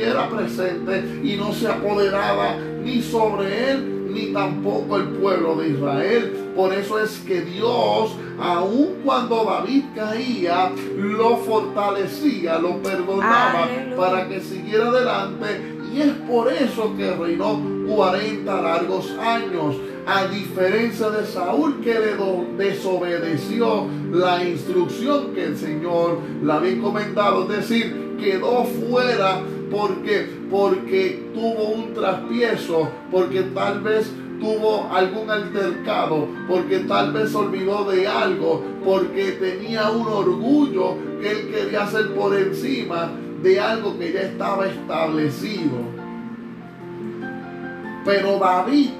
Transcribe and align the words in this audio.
estuviera 0.00 0.28
presente 0.30 1.20
y 1.22 1.36
no 1.36 1.52
se 1.52 1.68
apoderaba 1.68 2.56
ni 2.82 3.02
sobre 3.02 3.70
él 3.70 4.08
ni 4.10 4.32
tampoco 4.32 4.96
el 4.96 5.04
pueblo 5.04 5.56
de 5.56 5.68
Israel. 5.68 6.52
Por 6.56 6.72
eso 6.72 6.98
es 6.98 7.18
que 7.18 7.42
Dios, 7.42 8.16
aun 8.40 8.96
cuando 9.04 9.44
David 9.44 9.84
caía, 9.94 10.72
lo 10.96 11.36
fortalecía, 11.36 12.58
lo 12.58 12.82
perdonaba 12.82 13.68
para 13.96 14.26
que 14.26 14.40
siguiera 14.40 14.88
adelante. 14.88 15.76
Y 15.94 16.00
es 16.00 16.12
por 16.28 16.52
eso 16.52 16.96
que 16.96 17.14
reinó 17.14 17.60
40 17.86 18.62
largos 18.62 19.12
años. 19.20 19.76
A 20.06 20.24
diferencia 20.24 21.10
de 21.10 21.24
Saúl 21.26 21.80
que 21.82 21.94
le 21.94 22.64
desobedeció 22.64 23.86
la 24.10 24.42
instrucción 24.42 25.34
que 25.34 25.44
el 25.44 25.56
Señor 25.56 26.18
le 26.42 26.52
había 26.52 26.70
encomendado, 26.70 27.42
es 27.42 27.68
decir, 27.68 28.16
quedó 28.18 28.64
fuera 28.64 29.40
porque 29.70 30.40
porque 30.50 31.30
tuvo 31.32 31.68
un 31.74 31.94
traspiezo, 31.94 32.88
porque 33.10 33.42
tal 33.54 33.80
vez 33.80 34.12
tuvo 34.40 34.88
algún 34.90 35.30
altercado, 35.30 36.26
porque 36.48 36.80
tal 36.80 37.12
vez 37.12 37.34
olvidó 37.34 37.84
de 37.90 38.06
algo, 38.08 38.64
porque 38.84 39.32
tenía 39.32 39.90
un 39.90 40.06
orgullo 40.08 40.96
que 41.20 41.30
él 41.30 41.50
quería 41.50 41.84
hacer 41.84 42.12
por 42.14 42.36
encima 42.36 43.12
de 43.42 43.60
algo 43.60 43.98
que 43.98 44.12
ya 44.12 44.22
estaba 44.22 44.66
establecido. 44.66 45.78
Pero 48.04 48.38
David 48.38 48.90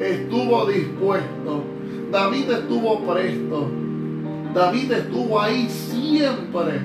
estuvo 0.00 0.66
dispuesto, 0.66 1.62
David 2.10 2.50
estuvo 2.50 3.00
presto, 3.00 3.68
David 4.54 4.92
estuvo 4.92 5.40
ahí 5.40 5.68
siempre. 5.68 6.80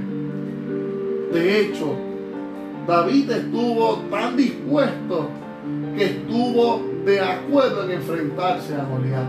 De 1.31 1.61
hecho, 1.61 1.95
David 2.89 3.29
estuvo 3.29 3.97
tan 4.09 4.35
dispuesto 4.35 5.29
que 5.95 6.05
estuvo 6.05 6.81
de 7.05 7.21
acuerdo 7.21 7.83
en 7.83 7.91
enfrentarse 7.91 8.73
a 8.73 8.83
Goliat. 8.83 9.27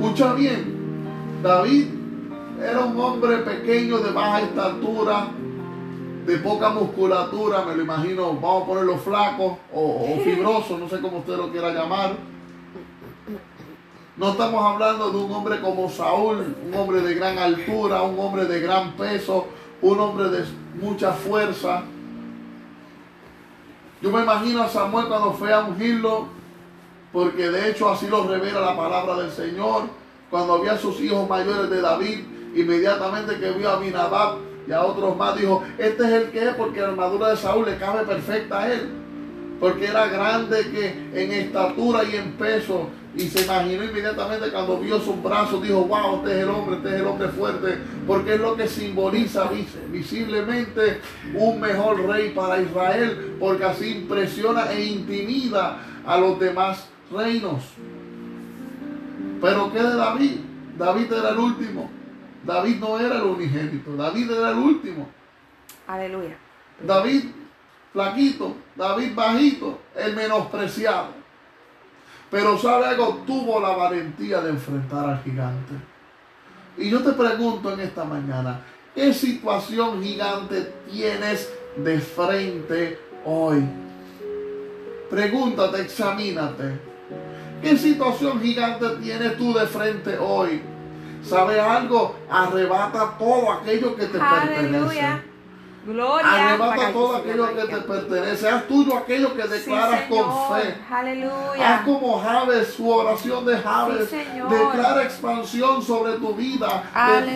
Escucha 0.00 0.32
bien, 0.32 1.40
David 1.42 1.88
era 2.58 2.80
un 2.86 2.98
hombre 2.98 3.36
pequeño 3.38 3.98
de 3.98 4.12
baja 4.12 4.40
estatura, 4.40 5.26
de 6.24 6.38
poca 6.38 6.70
musculatura, 6.70 7.66
me 7.66 7.76
lo 7.76 7.82
imagino, 7.82 8.32
vamos 8.32 8.62
a 8.62 8.66
ponerlo 8.66 8.96
flaco 8.96 9.58
o, 9.74 9.80
o 9.80 10.20
fibroso, 10.24 10.78
no 10.78 10.88
sé 10.88 11.02
cómo 11.02 11.18
usted 11.18 11.36
lo 11.36 11.52
quiera 11.52 11.70
llamar. 11.70 12.16
No 14.16 14.30
estamos 14.30 14.64
hablando 14.64 15.10
de 15.10 15.18
un 15.18 15.30
hombre 15.32 15.60
como 15.60 15.90
Saúl, 15.90 16.56
un 16.66 16.74
hombre 16.74 17.02
de 17.02 17.14
gran 17.14 17.36
altura, 17.36 18.00
un 18.00 18.18
hombre 18.18 18.46
de 18.46 18.58
gran 18.60 18.92
peso, 18.92 19.48
un 19.82 20.00
hombre 20.00 20.30
de 20.30 20.44
mucha 20.80 21.12
fuerza. 21.12 21.82
Yo 24.06 24.12
me 24.12 24.22
imagino 24.22 24.62
a 24.62 24.68
Samuel 24.68 25.08
cuando 25.08 25.32
fue 25.32 25.52
a 25.52 25.64
ungirlo, 25.64 26.28
porque 27.12 27.50
de 27.50 27.70
hecho 27.70 27.90
así 27.90 28.06
lo 28.06 28.22
revela 28.22 28.60
la 28.60 28.76
palabra 28.76 29.16
del 29.16 29.32
Señor. 29.32 29.88
Cuando 30.30 30.54
había 30.54 30.78
sus 30.78 31.00
hijos 31.00 31.28
mayores 31.28 31.68
de 31.68 31.80
David, 31.80 32.20
inmediatamente 32.54 33.36
que 33.40 33.50
vio 33.50 33.68
a 33.68 33.80
Minadab 33.80 34.36
y 34.68 34.70
a 34.70 34.82
otros 34.84 35.16
más, 35.16 35.36
dijo, 35.36 35.64
este 35.76 36.04
es 36.04 36.10
el 36.10 36.30
que 36.30 36.50
es, 36.50 36.54
porque 36.54 36.82
la 36.82 36.90
armadura 36.90 37.30
de 37.30 37.36
Saúl 37.36 37.66
le 37.66 37.78
cabe 37.78 38.04
perfecta 38.04 38.60
a 38.60 38.72
él. 38.72 38.88
Porque 39.60 39.86
era 39.86 40.06
grande 40.08 40.70
que 40.70 41.22
en 41.22 41.32
estatura 41.32 42.04
y 42.04 42.16
en 42.16 42.32
peso 42.32 42.90
y 43.16 43.28
se 43.28 43.44
imaginó 43.44 43.84
inmediatamente 43.84 44.50
cuando 44.52 44.78
vio 44.78 45.00
sus 45.00 45.22
brazos, 45.22 45.62
dijo, 45.62 45.84
wow, 45.84 46.16
este 46.16 46.32
es 46.32 46.42
el 46.42 46.50
hombre, 46.50 46.76
este 46.76 46.88
es 46.88 46.94
el 46.96 47.06
hombre 47.06 47.28
fuerte, 47.28 47.78
porque 48.06 48.34
es 48.34 48.40
lo 48.40 48.56
que 48.56 48.68
simboliza 48.68 49.50
visiblemente 49.90 51.00
un 51.34 51.58
mejor 51.58 52.06
rey 52.06 52.32
para 52.34 52.60
Israel, 52.60 53.36
porque 53.40 53.64
así 53.64 53.92
impresiona 53.92 54.70
e 54.70 54.84
intimida 54.84 55.78
a 56.04 56.18
los 56.18 56.38
demás 56.38 56.88
reinos. 57.10 57.62
Pero 59.40 59.72
¿qué 59.72 59.82
de 59.82 59.96
David? 59.96 60.36
David 60.78 61.12
era 61.12 61.30
el 61.30 61.38
último. 61.38 61.90
David 62.44 62.76
no 62.76 63.00
era 63.00 63.16
el 63.16 63.22
unigénito, 63.22 63.96
David 63.96 64.30
era 64.30 64.50
el 64.50 64.58
último. 64.58 65.08
Aleluya. 65.86 66.36
David 66.86 67.24
flaquito, 67.96 68.54
David 68.76 69.14
bajito, 69.14 69.78
el 69.96 70.14
menospreciado. 70.14 71.08
Pero 72.30 72.58
sabe 72.58 72.88
algo, 72.88 73.22
tuvo 73.26 73.58
la 73.58 73.70
valentía 73.70 74.42
de 74.42 74.50
enfrentar 74.50 75.08
al 75.08 75.22
gigante. 75.22 75.72
Y 76.76 76.90
yo 76.90 77.02
te 77.02 77.12
pregunto 77.12 77.72
en 77.72 77.80
esta 77.80 78.04
mañana, 78.04 78.60
¿qué 78.94 79.14
situación 79.14 80.02
gigante 80.02 80.74
tienes 80.90 81.50
de 81.78 81.98
frente 81.98 82.98
hoy? 83.24 83.66
Pregúntate, 85.08 85.80
examínate. 85.80 86.78
¿Qué 87.62 87.78
situación 87.78 88.42
gigante 88.42 88.90
tienes 89.00 89.38
tú 89.38 89.54
de 89.54 89.66
frente 89.66 90.18
hoy? 90.18 90.60
¿Sabe 91.22 91.58
algo? 91.58 92.14
Arrebata 92.28 93.16
todo 93.18 93.52
aquello 93.52 93.96
que 93.96 94.04
te 94.04 94.18
pertenece. 94.18 95.35
Gloria. 95.86 96.48
Arrebata 96.48 96.92
todo 96.92 97.16
aquello 97.16 97.54
que 97.54 97.62
te 97.62 97.76
pertenece. 97.76 98.48
Haz 98.48 98.66
tuyo 98.66 98.96
aquello 98.96 99.34
que 99.36 99.42
declaras 99.44 100.00
con 100.08 100.24
fe. 100.56 100.74
Aleluya. 100.90 101.74
Haz 101.74 101.84
como 101.84 102.18
Javes, 102.20 102.74
su 102.74 102.90
oración 102.90 103.46
de 103.46 103.56
Javes. 103.56 104.10
declara 104.10 105.04
expansión 105.04 105.80
sobre 105.80 106.14
tu 106.14 106.34
vida. 106.34 106.82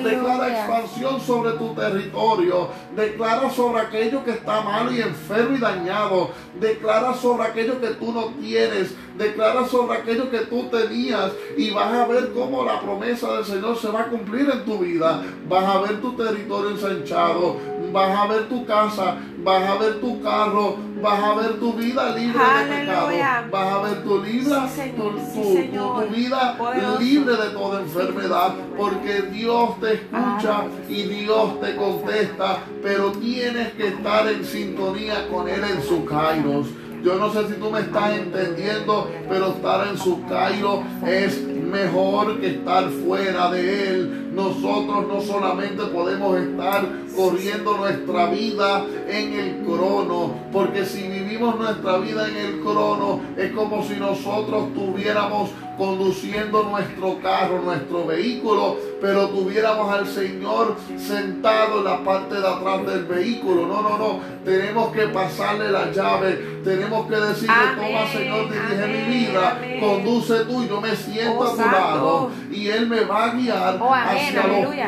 declara 0.02 0.48
expansión 0.48 1.20
sobre 1.20 1.52
tu 1.52 1.74
territorio. 1.74 2.68
Declara 2.96 3.48
sobre 3.50 3.82
aquello 3.82 4.24
que 4.24 4.32
está 4.32 4.60
malo 4.62 4.90
y 4.90 5.00
enfermo 5.00 5.56
y 5.56 5.60
dañado. 5.60 6.30
Declara 6.58 7.14
sobre 7.14 7.44
aquello 7.44 7.80
que 7.80 7.88
tú 7.88 8.12
no 8.12 8.26
tienes. 8.40 8.94
Declara 9.20 9.66
sobre 9.68 9.98
aquello 9.98 10.30
que 10.30 10.38
tú 10.40 10.68
tenías. 10.70 11.32
Y 11.56 11.70
vas 11.70 11.92
a 11.92 12.06
ver 12.06 12.32
cómo 12.32 12.64
la 12.64 12.80
promesa 12.80 13.34
del 13.34 13.44
Señor 13.44 13.76
se 13.76 13.88
va 13.88 14.00
a 14.00 14.06
cumplir 14.06 14.48
en 14.50 14.64
tu 14.64 14.78
vida. 14.78 15.22
Vas 15.48 15.64
a 15.64 15.80
ver 15.82 16.00
tu 16.00 16.12
territorio 16.12 16.70
ensanchado 16.70 17.70
vas 17.92 18.18
a 18.18 18.26
ver 18.26 18.48
tu 18.48 18.64
casa, 18.64 19.16
vas 19.42 19.62
a 19.62 19.76
ver 19.76 20.00
tu 20.00 20.22
carro, 20.22 20.76
vas 21.02 21.22
a 21.22 21.34
ver 21.34 21.58
tu 21.58 21.72
vida 21.72 22.14
libre 22.16 22.38
de 22.38 22.76
pecado, 22.76 23.08
vas 23.50 23.72
a 23.72 23.82
ver 23.82 24.04
tu, 24.04 24.20
vida, 24.20 24.68
tu, 24.96 26.14
vida 26.14 26.98
libre 26.98 27.36
de 27.36 27.50
toda 27.50 27.80
enfermedad, 27.80 28.54
porque 28.76 29.22
Dios 29.32 29.80
te 29.80 29.94
escucha 29.94 30.64
y 30.88 31.02
Dios 31.02 31.60
te 31.60 31.76
contesta, 31.76 32.58
pero 32.82 33.12
tienes 33.12 33.72
que 33.74 33.88
estar 33.88 34.28
en 34.28 34.44
sintonía 34.44 35.28
con 35.28 35.48
Él 35.48 35.62
en 35.64 35.82
su 35.82 36.04
kairos. 36.04 36.66
Yo 37.02 37.14
no 37.16 37.32
sé 37.32 37.48
si 37.48 37.54
tú 37.54 37.70
me 37.70 37.80
estás 37.80 38.18
entendiendo, 38.18 39.10
pero 39.28 39.48
estar 39.48 39.88
en 39.88 39.96
su 39.96 40.22
Cairo 40.26 40.82
es 41.06 41.40
mejor 41.46 42.40
que 42.40 42.48
estar 42.48 42.90
fuera 42.90 43.50
de 43.50 43.88
Él. 43.88 44.34
Nosotros 44.34 45.06
no 45.08 45.20
solamente 45.20 45.82
podemos 45.84 46.38
estar 46.38 46.86
corriendo 47.16 47.76
nuestra 47.78 48.26
vida 48.26 48.84
en 49.08 49.32
el 49.32 49.64
crono, 49.64 50.34
porque 50.52 50.84
si 50.84 51.08
vivimos 51.08 51.58
nuestra 51.58 51.98
vida 51.98 52.28
en 52.28 52.36
el 52.36 52.60
crono, 52.60 53.20
es 53.36 53.50
como 53.52 53.82
si 53.82 53.94
nosotros 53.94 54.74
tuviéramos 54.74 55.50
conduciendo 55.80 56.64
nuestro 56.64 57.18
carro, 57.22 57.62
nuestro 57.62 58.04
vehículo, 58.04 58.76
pero 59.00 59.30
tuviéramos 59.30 59.90
al 59.90 60.06
Señor 60.06 60.76
sentado 60.98 61.78
en 61.78 61.84
la 61.84 62.04
parte 62.04 62.34
de 62.34 62.46
atrás 62.46 62.84
del 62.84 63.06
vehículo. 63.06 63.66
No, 63.66 63.80
no, 63.80 63.96
no. 63.96 64.20
Tenemos 64.44 64.92
que 64.92 65.06
pasarle 65.06 65.70
la 65.70 65.90
llave. 65.90 66.60
Tenemos 66.62 67.06
que 67.06 67.16
decirle, 67.16 67.54
toma 67.76 68.06
Señor, 68.12 68.52
dirige 68.52 69.08
mi 69.08 69.16
vida. 69.16 69.58
Conduce 69.80 70.44
tú 70.44 70.62
y 70.62 70.68
yo 70.68 70.82
me 70.82 70.94
siento 70.94 71.44
a 71.44 71.54
tu 71.54 71.62
oh, 71.62 71.72
lado. 71.72 72.30
Y 72.52 72.68
Él 72.68 72.86
me 72.86 73.00
va 73.04 73.24
a 73.24 73.34
guiar 73.34 73.78
oh, 73.80 73.94
hacia, 73.94 74.42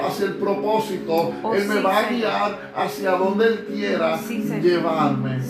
hacia, 0.07 0.27
el 0.27 0.35
propósito. 0.35 1.33
Oh, 1.43 1.55
Él 1.55 1.69
me 1.69 1.81
va 1.81 2.01
a 2.01 2.03
guiar 2.11 2.73
hacia 2.77 3.13
donde 3.13 3.47
Él 3.47 3.65
quiera 3.67 4.21
llevarme. 4.61 5.41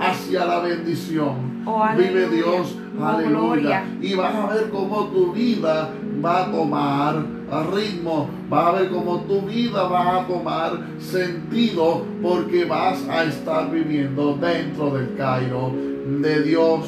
hacia 0.00 0.44
la 0.44 0.58
bendición. 0.58 1.62
Vive 1.96 2.28
Dios. 2.28 2.74
Aleluya. 3.02 3.84
Y 4.00 4.14
vas 4.14 4.34
a 4.34 4.46
ver 4.46 4.70
cómo 4.70 5.06
tu 5.06 5.32
vida 5.32 5.90
va 6.24 6.44
a 6.44 6.50
tomar 6.50 7.24
ritmo, 7.72 8.28
vas 8.48 8.66
a 8.66 8.72
ver 8.72 8.90
cómo 8.90 9.20
tu 9.20 9.42
vida 9.42 9.84
va 9.84 10.20
a 10.20 10.26
tomar 10.26 10.72
sentido 10.98 12.04
porque 12.22 12.64
vas 12.64 13.08
a 13.08 13.24
estar 13.24 13.70
viviendo 13.70 14.34
dentro 14.34 14.90
del 14.90 15.16
Cairo 15.16 15.72
de 16.20 16.42
Dios. 16.42 16.86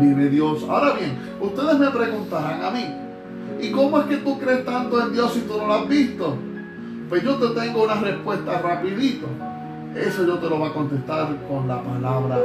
Vive 0.00 0.30
Dios. 0.30 0.64
Ahora 0.68 0.94
bien, 0.94 1.18
ustedes 1.40 1.78
me 1.78 1.90
preguntarán 1.90 2.64
a 2.64 2.70
mí, 2.70 2.86
¿y 3.60 3.70
cómo 3.72 4.00
es 4.00 4.06
que 4.06 4.16
tú 4.18 4.38
crees 4.38 4.64
tanto 4.64 5.02
en 5.02 5.12
Dios 5.12 5.32
si 5.34 5.40
tú 5.40 5.58
no 5.58 5.66
lo 5.66 5.74
has 5.74 5.88
visto? 5.88 6.36
Pues 7.08 7.22
yo 7.22 7.34
te 7.36 7.60
tengo 7.60 7.84
una 7.84 7.94
respuesta 7.96 8.60
rapidito. 8.60 9.26
Eso 9.94 10.24
yo 10.24 10.38
te 10.38 10.48
lo 10.48 10.56
voy 10.56 10.70
a 10.70 10.72
contestar 10.72 11.36
con 11.46 11.68
la 11.68 11.82
palabra 11.82 12.38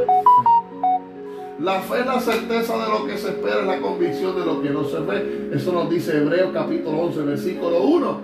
la 1.60 1.82
fe 1.82 2.02
es 2.02 2.06
la 2.06 2.20
certeza 2.20 2.78
de 2.78 2.90
lo 2.90 3.08
que 3.08 3.18
se 3.18 3.30
espera, 3.30 3.62
es 3.62 3.66
la 3.66 3.80
convicción 3.80 4.36
de 4.36 4.46
lo 4.46 4.62
que 4.62 4.70
no 4.70 4.84
se 4.84 5.00
ve. 5.00 5.50
Eso 5.54 5.72
nos 5.72 5.90
dice 5.90 6.18
Hebreos 6.18 6.52
capítulo 6.54 7.00
11, 7.06 7.22
versículo 7.24 7.82
1. 7.82 8.22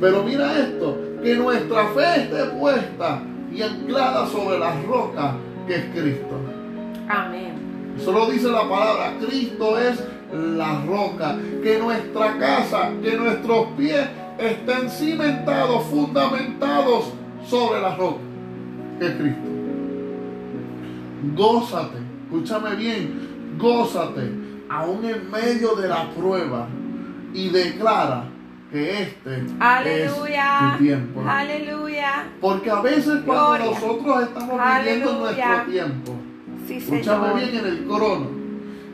Pero 0.00 0.22
mira 0.22 0.58
esto, 0.58 0.96
que 1.22 1.34
nuestra 1.34 1.88
fe 1.88 2.22
esté 2.22 2.44
puesta 2.58 3.22
y 3.52 3.62
anclada 3.62 4.26
sobre 4.28 4.58
la 4.58 4.80
roca 4.82 5.34
que 5.66 5.74
es 5.74 5.84
Cristo. 5.92 6.36
Amén. 7.08 7.96
Solo 7.98 8.30
dice 8.30 8.48
la 8.48 8.68
palabra, 8.68 9.14
Cristo 9.20 9.78
es 9.78 10.02
la 10.32 10.84
roca, 10.84 11.36
que 11.62 11.78
nuestra 11.78 12.38
casa, 12.38 12.90
que 13.02 13.16
nuestros 13.16 13.66
pies 13.76 14.06
estén 14.38 14.88
cimentados, 14.88 15.82
fundamentados 15.84 17.12
sobre 17.44 17.80
la 17.80 17.96
roca, 17.96 18.20
que 19.00 19.06
es 19.06 19.12
Cristo. 19.16 19.48
Gózate, 21.36 22.09
escúchame 22.30 22.76
bien, 22.76 23.56
gózate, 23.58 24.30
aún 24.68 25.04
en 25.04 25.28
medio 25.28 25.74
de 25.74 25.88
la 25.88 26.08
prueba, 26.10 26.68
y 27.34 27.48
declara 27.48 28.24
que 28.70 29.02
este 29.02 29.36
es 29.36 29.46
tu 30.14 30.78
tiempo. 30.78 31.24
Aleluya. 31.26 32.28
Porque 32.40 32.70
a 32.70 32.80
veces 32.80 33.22
cuando 33.26 33.70
nosotros 33.70 34.22
estamos 34.22 34.60
viviendo 34.76 35.12
nuestro 35.18 35.62
tiempo, 35.68 36.12
escúchame 36.68 37.34
bien 37.34 37.56
en 37.56 37.66
el 37.66 37.84
crono, 37.84 38.28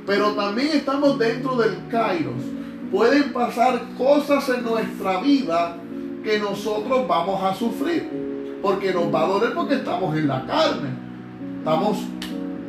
pero 0.06 0.30
también 0.32 0.68
estamos 0.72 1.18
dentro 1.18 1.56
del 1.56 1.76
kairos, 1.90 2.42
pueden 2.90 3.34
pasar 3.34 3.82
cosas 3.98 4.48
en 4.48 4.64
nuestra 4.64 5.20
vida 5.20 5.76
que 6.24 6.38
nosotros 6.38 7.06
vamos 7.06 7.42
a 7.42 7.54
sufrir, 7.54 8.58
porque 8.62 8.94
nos 8.94 9.14
va 9.14 9.24
a 9.24 9.26
doler 9.26 9.52
porque 9.54 9.74
estamos 9.74 10.16
en 10.16 10.26
la 10.26 10.46
carne, 10.46 10.88
estamos 11.58 11.98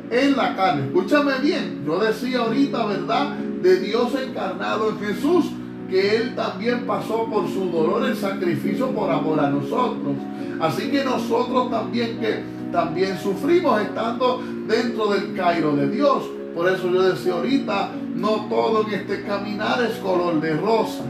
en 0.10 0.36
la 0.36 0.56
carne. 0.56 0.88
Escúchame 0.88 1.34
bien, 1.42 1.84
yo 1.86 2.00
decía 2.00 2.40
ahorita, 2.40 2.86
¿verdad? 2.86 3.36
De 3.62 3.80
Dios 3.80 4.14
encarnado 4.16 4.90
en 4.90 5.00
Jesús 5.00 5.46
que 5.90 6.18
Él 6.18 6.36
también 6.36 6.86
pasó 6.86 7.26
por 7.26 7.48
su 7.48 7.70
dolor 7.72 8.04
el 8.06 8.16
sacrificio 8.16 8.90
por 8.92 9.10
amor 9.10 9.40
a 9.40 9.50
nosotros. 9.50 10.16
Así 10.60 10.90
que 10.90 11.04
nosotros 11.04 11.70
también 11.70 12.20
que 12.20 12.44
también 12.72 13.18
sufrimos 13.18 13.82
estando 13.82 14.42
dentro 14.68 15.08
del 15.08 15.34
Cairo 15.36 15.76
de 15.76 15.90
Dios. 15.90 16.24
Por 16.54 16.68
eso 16.70 16.90
yo 16.92 17.04
decía 17.04 17.34
ahorita, 17.34 17.92
no 18.16 18.48
todo 18.50 18.86
en 18.88 18.94
este 18.94 19.24
caminar 19.24 19.82
es 19.84 19.98
color 20.00 20.42
de 20.42 20.58
rosas. 20.58 21.06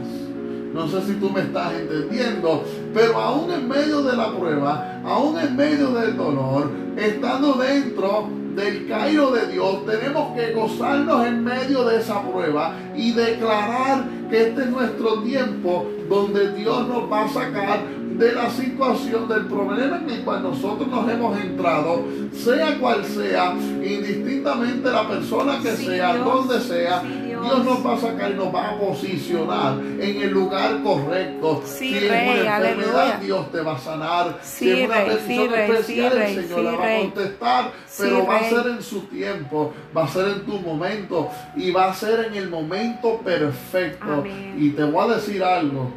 No 0.72 0.86
sé 0.86 1.00
si 1.02 1.14
tú 1.14 1.30
me 1.30 1.40
estás 1.40 1.72
entendiendo, 1.72 2.62
pero 2.92 3.18
aún 3.18 3.50
en 3.50 3.66
medio 3.66 4.02
de 4.02 4.16
la 4.16 4.30
prueba, 4.32 5.00
aún 5.04 5.38
en 5.38 5.56
medio 5.56 5.90
del 5.90 6.16
dolor, 6.16 6.70
estando 6.96 7.54
dentro 7.54 8.28
del 8.58 8.88
Cairo 8.88 9.30
de 9.30 9.46
Dios, 9.52 9.86
tenemos 9.86 10.36
que 10.36 10.52
gozarnos 10.52 11.24
en 11.26 11.44
medio 11.44 11.84
de 11.84 11.98
esa 11.98 12.20
prueba 12.22 12.74
y 12.96 13.12
declarar 13.12 14.04
que 14.28 14.48
este 14.48 14.62
es 14.62 14.70
nuestro 14.70 15.22
tiempo 15.22 15.86
donde 16.08 16.52
Dios 16.54 16.88
nos 16.88 17.10
va 17.10 17.24
a 17.24 17.28
sacar 17.28 17.80
de 18.18 18.32
la 18.32 18.50
situación, 18.50 19.28
del 19.28 19.46
problema 19.46 19.98
en 19.98 20.10
el 20.10 20.24
cual 20.24 20.42
nosotros 20.42 20.88
nos 20.88 21.08
hemos 21.08 21.38
entrado, 21.40 22.02
sea 22.32 22.76
cual 22.80 23.04
sea, 23.04 23.54
indistintamente 23.54 24.90
la 24.90 25.06
persona 25.06 25.60
que 25.62 25.76
sea, 25.76 26.16
donde 26.16 26.60
sea, 26.60 27.00
Dios. 27.42 27.64
nos 27.64 27.86
va 27.86 27.94
a 27.94 27.98
sacar 27.98 28.30
y 28.30 28.34
nos 28.34 28.54
va 28.54 28.70
a 28.70 28.78
posicionar 28.78 29.78
en 29.78 30.22
el 30.22 30.30
lugar 30.30 30.82
correcto. 30.82 31.62
si 31.64 31.96
es 31.96 32.04
una 32.04 32.56
enfermedad, 32.56 33.20
Dios 33.20 33.52
te 33.52 33.60
va 33.60 33.76
a 33.76 33.78
sanar. 33.78 34.38
si 34.42 34.70
es 34.70 34.88
una 34.88 35.04
petición 35.04 35.54
especial, 35.54 36.18
el 36.18 36.42
Señor 36.42 36.60
la 36.60 36.72
va 36.72 36.86
a 36.86 36.98
contestar, 37.00 37.72
pero 37.98 38.26
va 38.26 38.36
a 38.36 38.44
ser 38.44 38.66
en 38.66 38.82
su 38.82 39.00
tiempo, 39.02 39.72
va 39.96 40.04
a 40.04 40.08
ser 40.08 40.28
en 40.28 40.40
tu 40.44 40.58
momento 40.58 41.28
y 41.56 41.70
va 41.70 41.90
a 41.90 41.94
ser 41.94 42.26
en 42.26 42.34
el 42.34 42.48
momento 42.48 43.18
perfecto. 43.18 44.24
Y 44.56 44.70
te 44.70 44.84
voy 44.84 45.10
a 45.10 45.14
decir 45.16 45.42
algo, 45.42 45.90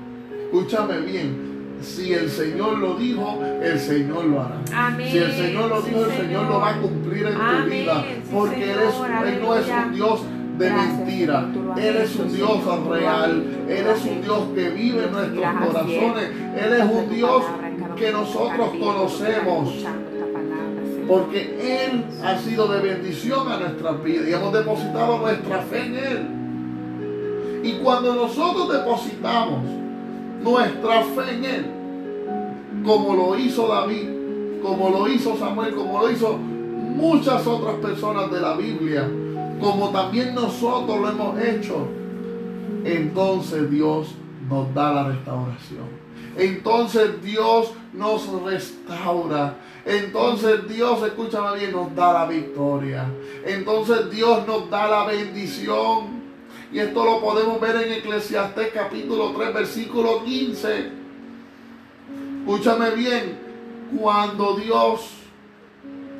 escúchame 0.45 0.99
bien 0.99 1.51
si 1.81 2.13
el 2.13 2.29
Señor 2.29 2.77
lo 2.77 2.95
dijo, 2.95 3.39
el 3.61 3.79
Señor 3.79 4.25
lo 4.25 4.41
hará. 4.41 4.61
Si 4.99 5.17
el 5.17 5.31
Señor 5.31 5.69
lo 5.69 5.81
dijo, 5.81 6.05
el 6.05 6.11
Señor. 6.11 6.45
lo 6.45 6.59
va 6.59 6.69
a 6.69 6.79
cumplir 6.79 7.27
en 7.27 7.33
tu 7.33 7.69
vida. 7.69 8.05
Porque 8.31 8.71
Él, 8.71 8.79
no 9.41 9.55
es 9.57 9.67
un 9.67 9.93
Dios 9.93 10.21
de 10.61 10.71
mentira. 10.71 11.49
Él 11.75 11.97
es 11.97 12.15
un 12.15 12.33
Dios 12.33 12.87
real. 12.87 13.43
Él 13.67 13.87
es 13.87 14.05
un 14.05 14.21
Dios 14.21 14.39
que 14.53 14.69
vive 14.69 15.05
en 15.05 15.11
nuestros 15.11 15.45
corazones. 15.65 16.29
Él 16.55 16.73
es 16.73 16.83
un 16.83 17.09
Dios 17.09 17.43
que 17.95 18.11
nosotros 18.11 18.69
conocemos. 18.79 19.73
Porque 21.07 21.87
Él 21.91 22.05
ha 22.23 22.37
sido 22.37 22.67
de 22.67 22.79
bendición 22.79 23.51
a 23.51 23.57
nuestras 23.57 24.03
vidas 24.03 24.27
y 24.27 24.33
hemos 24.33 24.53
depositado 24.53 25.17
nuestra 25.17 25.61
fe 25.63 25.85
en 25.85 25.95
Él. 25.95 26.27
Y 27.63 27.73
cuando 27.83 28.15
nosotros 28.15 28.71
depositamos 28.71 29.63
nuestra 30.41 31.03
fe 31.03 31.31
en 31.35 31.45
Él, 31.45 31.65
como 32.85 33.15
lo 33.15 33.37
hizo 33.37 33.67
David, 33.67 34.09
como 34.61 34.89
lo 34.89 35.07
hizo 35.07 35.35
Samuel, 35.37 35.73
como 35.75 35.99
lo 36.01 36.11
hizo 36.11 36.37
muchas 36.37 37.45
otras 37.45 37.75
personas 37.75 38.31
de 38.31 38.39
la 38.39 38.55
Biblia, 38.55 39.09
como 39.61 39.89
también 39.89 40.33
nosotros 40.33 40.99
lo 40.99 41.09
hemos 41.09 41.39
hecho, 41.39 41.87
entonces 42.83 43.69
Dios 43.69 44.15
nos 44.49 44.73
da 44.73 44.91
la 44.91 45.03
restauración. 45.07 46.01
Entonces 46.37 47.21
Dios 47.21 47.73
nos 47.93 48.43
restaura. 48.43 49.55
Entonces 49.85 50.67
Dios, 50.67 51.03
escúchame 51.03 51.59
bien, 51.59 51.71
nos 51.71 51.93
da 51.95 52.13
la 52.13 52.25
victoria. 52.25 53.05
Entonces 53.45 54.09
Dios 54.09 54.45
nos 54.47 54.69
da 54.69 54.87
la 54.87 55.05
bendición. 55.05 56.21
Y 56.71 56.79
esto 56.79 57.03
lo 57.03 57.19
podemos 57.19 57.59
ver 57.59 57.75
en 57.75 57.93
Eclesiastés 57.93 58.69
capítulo 58.73 59.33
3, 59.35 59.53
versículo 59.53 60.23
15. 60.23 60.91
Escúchame 62.39 62.91
bien, 62.91 63.37
cuando 63.99 64.55
Dios, 64.55 65.11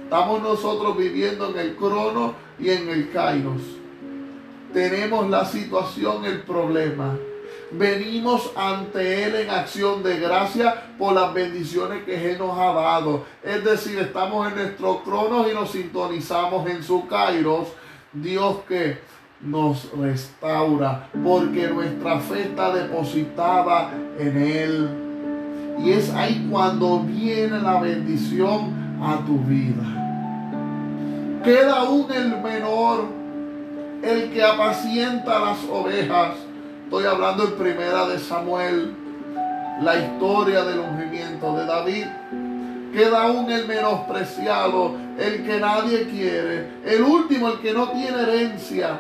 estamos 0.04 0.42
nosotros 0.42 0.98
viviendo 0.98 1.50
en 1.50 1.58
el 1.58 1.76
crono 1.76 2.36
y 2.62 2.69
en 2.69 2.90
el 2.90 3.12
kairos, 3.12 3.62
tenemos 4.74 5.30
la 5.30 5.46
situación, 5.46 6.25
el 6.25 6.42
problema. 6.42 7.18
Venimos 7.72 8.52
ante 8.56 9.24
Él 9.24 9.36
en 9.36 9.50
acción 9.50 10.04
de 10.04 10.19
gracia 10.19 10.94
por 10.98 11.13
las 11.13 11.34
bendiciones 11.34 12.04
que 12.04 12.31
Él 12.31 12.38
nos 12.38 12.58
ha 12.58 12.74
dado. 12.74 13.25
Es 13.44 13.63
decir, 13.63 13.98
estamos 14.00 14.48
en 14.50 14.56
nuestro 14.56 15.04
crono 15.04 15.50
y 15.50 15.54
nos 15.54 15.72
sintonizamos 15.72 16.69
en 16.69 16.84
su 16.84 17.08
kairos. 17.08 17.69
Dios 18.13 18.58
que 18.68 19.00
nos 19.42 19.90
restaura, 19.98 21.10
porque 21.24 21.68
nuestra 21.68 22.19
fe 22.19 22.44
está 22.44 22.74
depositada 22.74 23.92
en 24.19 24.38
Él. 24.38 24.90
Y 25.80 25.92
es 25.92 26.13
ahí 26.13 26.48
cuando 26.52 27.00
viene 27.00 27.60
la 27.60 27.80
bendición 27.80 29.00
a 29.02 29.25
tu 29.25 29.40
vida. 29.40 30.00
Queda 31.43 31.79
aún 31.79 32.12
el 32.12 32.41
menor, 32.41 33.05
el 34.03 34.31
que 34.31 34.43
apacienta 34.43 35.39
las 35.39 35.57
ovejas. 35.71 36.36
Estoy 36.86 37.05
hablando 37.05 37.45
en 37.45 37.51
primera 37.53 38.07
de 38.07 38.19
Samuel, 38.19 38.93
la 39.81 39.95
historia 39.98 40.63
del 40.63 40.79
ungimiento 40.79 41.55
de 41.55 41.65
David. 41.65 42.05
Queda 42.93 43.24
aún 43.24 43.50
el 43.50 43.67
menospreciado, 43.67 44.95
el 45.17 45.45
que 45.45 45.60
nadie 45.60 46.07
quiere, 46.10 46.67
el 46.86 47.01
último, 47.01 47.50
el 47.50 47.60
que 47.60 47.74
no 47.74 47.89
tiene 47.89 48.21
herencia 48.21 49.00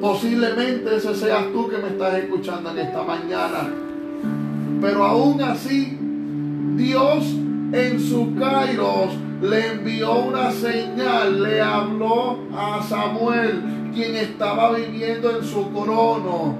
Posiblemente 0.00 0.96
ese 0.96 1.14
seas 1.14 1.46
tú 1.52 1.68
que 1.68 1.78
me 1.78 1.88
estás 1.88 2.14
escuchando 2.14 2.70
en 2.70 2.78
esta 2.78 3.02
mañana. 3.02 3.68
Pero 4.80 5.04
aún 5.04 5.42
así, 5.42 5.98
Dios 6.76 7.24
en 7.72 7.98
su 7.98 8.34
Kairos 8.36 9.10
le 9.40 9.66
envió 9.72 10.14
una 10.14 10.50
señal, 10.50 11.42
le 11.42 11.60
habló 11.60 12.38
a 12.56 12.82
Samuel, 12.82 13.90
quien 13.94 14.16
estaba 14.16 14.72
viviendo 14.72 15.30
en 15.38 15.44
su 15.44 15.70
crono, 15.70 16.58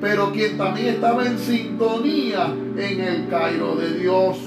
pero 0.00 0.32
quien 0.32 0.56
también 0.56 0.94
estaba 0.94 1.26
en 1.26 1.38
sintonía 1.38 2.54
en 2.76 3.00
el 3.00 3.28
Cairo 3.28 3.76
de 3.76 3.98
Dios. 3.98 4.38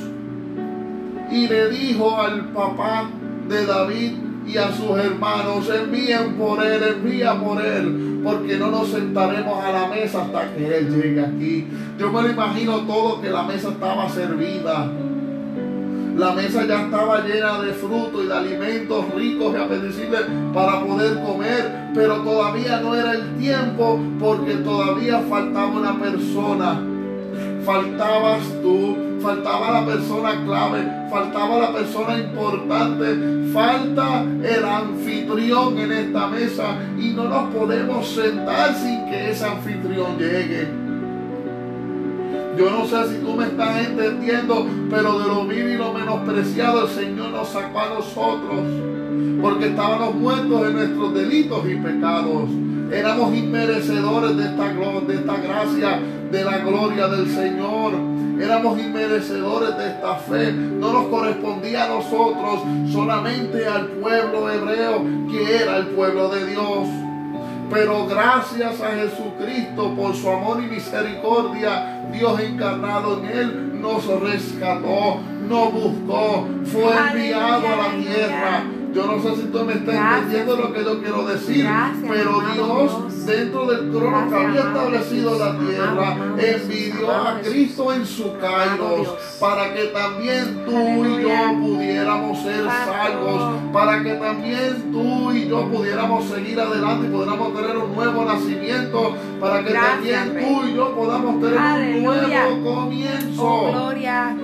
Y 1.31 1.47
le 1.47 1.69
dijo 1.69 2.19
al 2.19 2.51
papá 2.51 3.09
de 3.47 3.65
David, 3.65 4.11
y 4.47 4.57
a 4.57 4.71
sus 4.71 4.97
hermanos, 4.97 5.69
envíen 5.69 6.35
por 6.35 6.63
él, 6.65 6.81
envía 6.81 7.37
por 7.37 7.63
él, 7.63 8.21
porque 8.23 8.57
no 8.57 8.71
nos 8.71 8.87
sentaremos 8.87 9.61
a 9.61 9.71
la 9.71 9.87
mesa 9.87 10.21
hasta 10.21 10.55
que 10.55 10.77
él 10.77 10.89
llegue 10.89 11.21
aquí. 11.21 11.67
Yo 11.99 12.11
me 12.11 12.21
lo 12.21 12.31
imagino 12.31 12.77
todo 12.81 13.21
que 13.21 13.29
la 13.29 13.43
mesa 13.43 13.69
estaba 13.69 14.07
servida. 14.07 14.89
La 16.17 16.33
mesa 16.33 16.65
ya 16.65 16.81
estaba 16.81 17.21
llena 17.21 17.61
de 17.61 17.73
frutos 17.73 18.25
y 18.25 18.27
de 18.27 18.33
alimentos 18.33 19.05
ricos 19.13 19.53
y 19.53 19.61
apetecibles 19.61 20.21
para 20.51 20.83
poder 20.83 21.21
comer, 21.21 21.91
pero 21.93 22.15
todavía 22.23 22.81
no 22.81 22.95
era 22.95 23.11
el 23.11 23.35
tiempo 23.35 23.99
porque 24.19 24.55
todavía 24.55 25.21
faltaba 25.29 25.67
una 25.67 25.99
persona. 25.99 26.81
Faltabas 27.63 28.41
tú, 28.63 28.97
faltaba 29.21 29.79
la 29.79 29.85
persona 29.85 30.43
clave, 30.43 30.87
faltaba 31.11 31.59
la 31.59 31.73
persona 31.73 32.17
importante, 32.17 33.51
falta 33.53 34.23
el 34.23 34.65
anfitrión 34.65 35.77
en 35.77 35.91
esta 35.91 36.27
mesa 36.29 36.79
y 36.97 37.09
no 37.09 37.25
nos 37.25 37.53
podemos 37.53 38.07
sentar 38.07 38.73
sin 38.73 39.05
que 39.05 39.29
ese 39.29 39.45
anfitrión 39.45 40.17
llegue. 40.17 40.86
Yo 42.57 42.71
no 42.71 42.87
sé 42.87 43.09
si 43.09 43.23
tú 43.23 43.35
me 43.35 43.45
estás 43.45 43.85
entendiendo, 43.85 44.65
pero 44.89 45.19
de 45.19 45.27
lo 45.27 45.45
vil 45.45 45.73
y 45.73 45.77
lo 45.77 45.93
menospreciado 45.93 46.85
el 46.85 46.89
Señor 46.89 47.29
nos 47.29 47.49
sacó 47.49 47.81
a 47.81 47.89
nosotros. 47.89 48.61
Porque 49.39 49.67
estábamos 49.67 50.15
muertos 50.15 50.67
en 50.67 50.73
nuestros 50.73 51.13
delitos 51.13 51.69
y 51.69 51.75
pecados. 51.75 52.49
Éramos 52.91 53.35
inmerecedores 53.35 54.37
de 54.37 54.45
esta, 54.45 54.73
de 54.73 55.13
esta 55.13 55.37
gracia, 55.37 55.99
de 56.31 56.43
la 56.43 56.57
gloria 56.57 57.07
del 57.07 57.29
Señor. 57.29 57.93
Éramos 58.41 58.79
inmerecedores 58.79 59.77
de 59.77 59.87
esta 59.89 60.15
fe. 60.15 60.51
No 60.51 60.93
nos 60.93 61.05
correspondía 61.09 61.83
a 61.83 61.89
nosotros, 61.89 62.61
solamente 62.91 63.67
al 63.67 63.85
pueblo 63.85 64.49
hebreo, 64.49 65.03
que 65.29 65.57
era 65.57 65.77
el 65.77 65.87
pueblo 65.87 66.29
de 66.29 66.47
Dios. 66.47 67.06
Pero 67.69 68.07
gracias 68.07 68.81
a 68.81 68.91
Jesucristo 68.91 69.93
por 69.95 70.15
su 70.15 70.29
amor 70.29 70.63
y 70.63 70.67
misericordia, 70.67 72.01
Dios 72.11 72.39
encarnado 72.39 73.19
en 73.19 73.25
él 73.25 73.81
nos 73.81 74.05
rescató, 74.21 75.17
nos 75.47 75.73
buscó, 75.73 76.47
fue 76.65 76.97
enviado 77.11 77.67
a 77.67 77.75
la 77.75 77.89
tierra 77.97 78.63
yo 78.93 79.05
no 79.05 79.21
sé 79.21 79.35
si 79.35 79.47
tú 79.47 79.63
me 79.63 79.73
estás 79.73 79.95
entendiendo 79.95 80.57
lo 80.57 80.73
que 80.73 80.83
yo 80.83 80.99
quiero 81.01 81.25
decir, 81.25 81.67
pero 82.07 82.41
Dios, 82.53 83.25
dentro 83.25 83.65
del 83.65 83.91
trono 83.91 84.29
que 84.29 84.35
había 84.35 84.61
establecido 84.61 85.37
la 85.37 85.57
tierra, 85.59 86.17
envió 86.37 87.11
a 87.11 87.39
Cristo 87.41 87.93
en 87.93 88.05
su 88.05 88.37
Kairos 88.37 89.09
para 89.39 89.73
que 89.73 89.85
también 89.85 90.65
tú 90.65 91.05
y 91.05 91.21
yo 91.21 91.59
pudiéramos 91.61 92.41
ser 92.41 92.65
salvos, 92.65 93.61
para 93.73 94.01
que 94.03 94.13
también 94.13 94.91
tú 94.91 95.31
y 95.31 95.47
yo 95.47 95.67
pudiéramos 95.69 96.25
seguir 96.25 96.59
adelante 96.59 97.07
y 97.07 97.09
pudiéramos 97.09 97.53
tener 97.53 97.77
un 97.77 97.95
nuevo 97.95 98.25
nacimiento, 98.25 99.15
para 99.39 99.63
que 99.63 99.73
también 99.73 100.37
tú 100.39 100.65
y 100.65 100.75
yo 100.75 100.95
podamos 100.95 101.41
tener 101.41 101.97
un 101.97 102.03
nuevo 102.03 102.75
comienzo, 102.75 103.43
oh, 103.43 103.93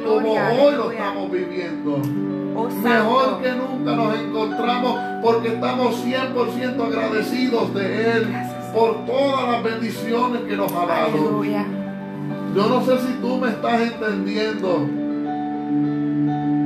como 0.06 0.34
hoy 0.34 0.76
lo 0.76 0.92
estamos 0.92 1.32
viviendo. 1.32 2.43
Oh, 2.56 2.70
Mejor 2.70 3.42
que 3.42 3.52
nunca 3.52 3.96
nos 3.96 4.20
encontramos 4.20 5.00
porque 5.24 5.48
estamos 5.50 5.96
100% 6.06 6.86
agradecidos 6.86 7.74
de 7.74 8.12
Él 8.12 8.28
por 8.74 9.06
todas 9.06 9.52
las 9.52 9.64
bendiciones 9.64 10.42
que 10.42 10.56
nos 10.56 10.72
ha 10.72 10.86
dado. 10.86 11.44
Yo 11.44 12.70
no 12.70 12.86
sé 12.86 13.00
si 13.00 13.14
tú 13.22 13.38
me 13.38 13.50
estás 13.50 13.82
entendiendo. 13.82 14.88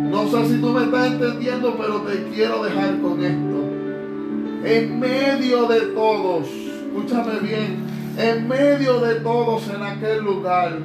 No 0.10 0.28
sé 0.28 0.48
si 0.48 0.62
tú 0.62 0.68
me 0.70 0.84
estás 0.84 1.08
entendiendo, 1.08 1.76
pero 1.78 2.02
te 2.02 2.24
quiero 2.34 2.64
dejar 2.64 3.00
con 3.00 3.24
esto. 3.24 4.66
En 4.66 5.00
medio 5.00 5.68
de 5.68 5.80
todos, 5.94 6.48
escúchame 6.48 7.40
bien, 7.40 7.78
en 8.18 8.48
medio 8.48 9.00
de 9.00 9.16
todos 9.22 9.70
en 9.70 9.82
aquel 9.84 10.24
lugar, 10.24 10.80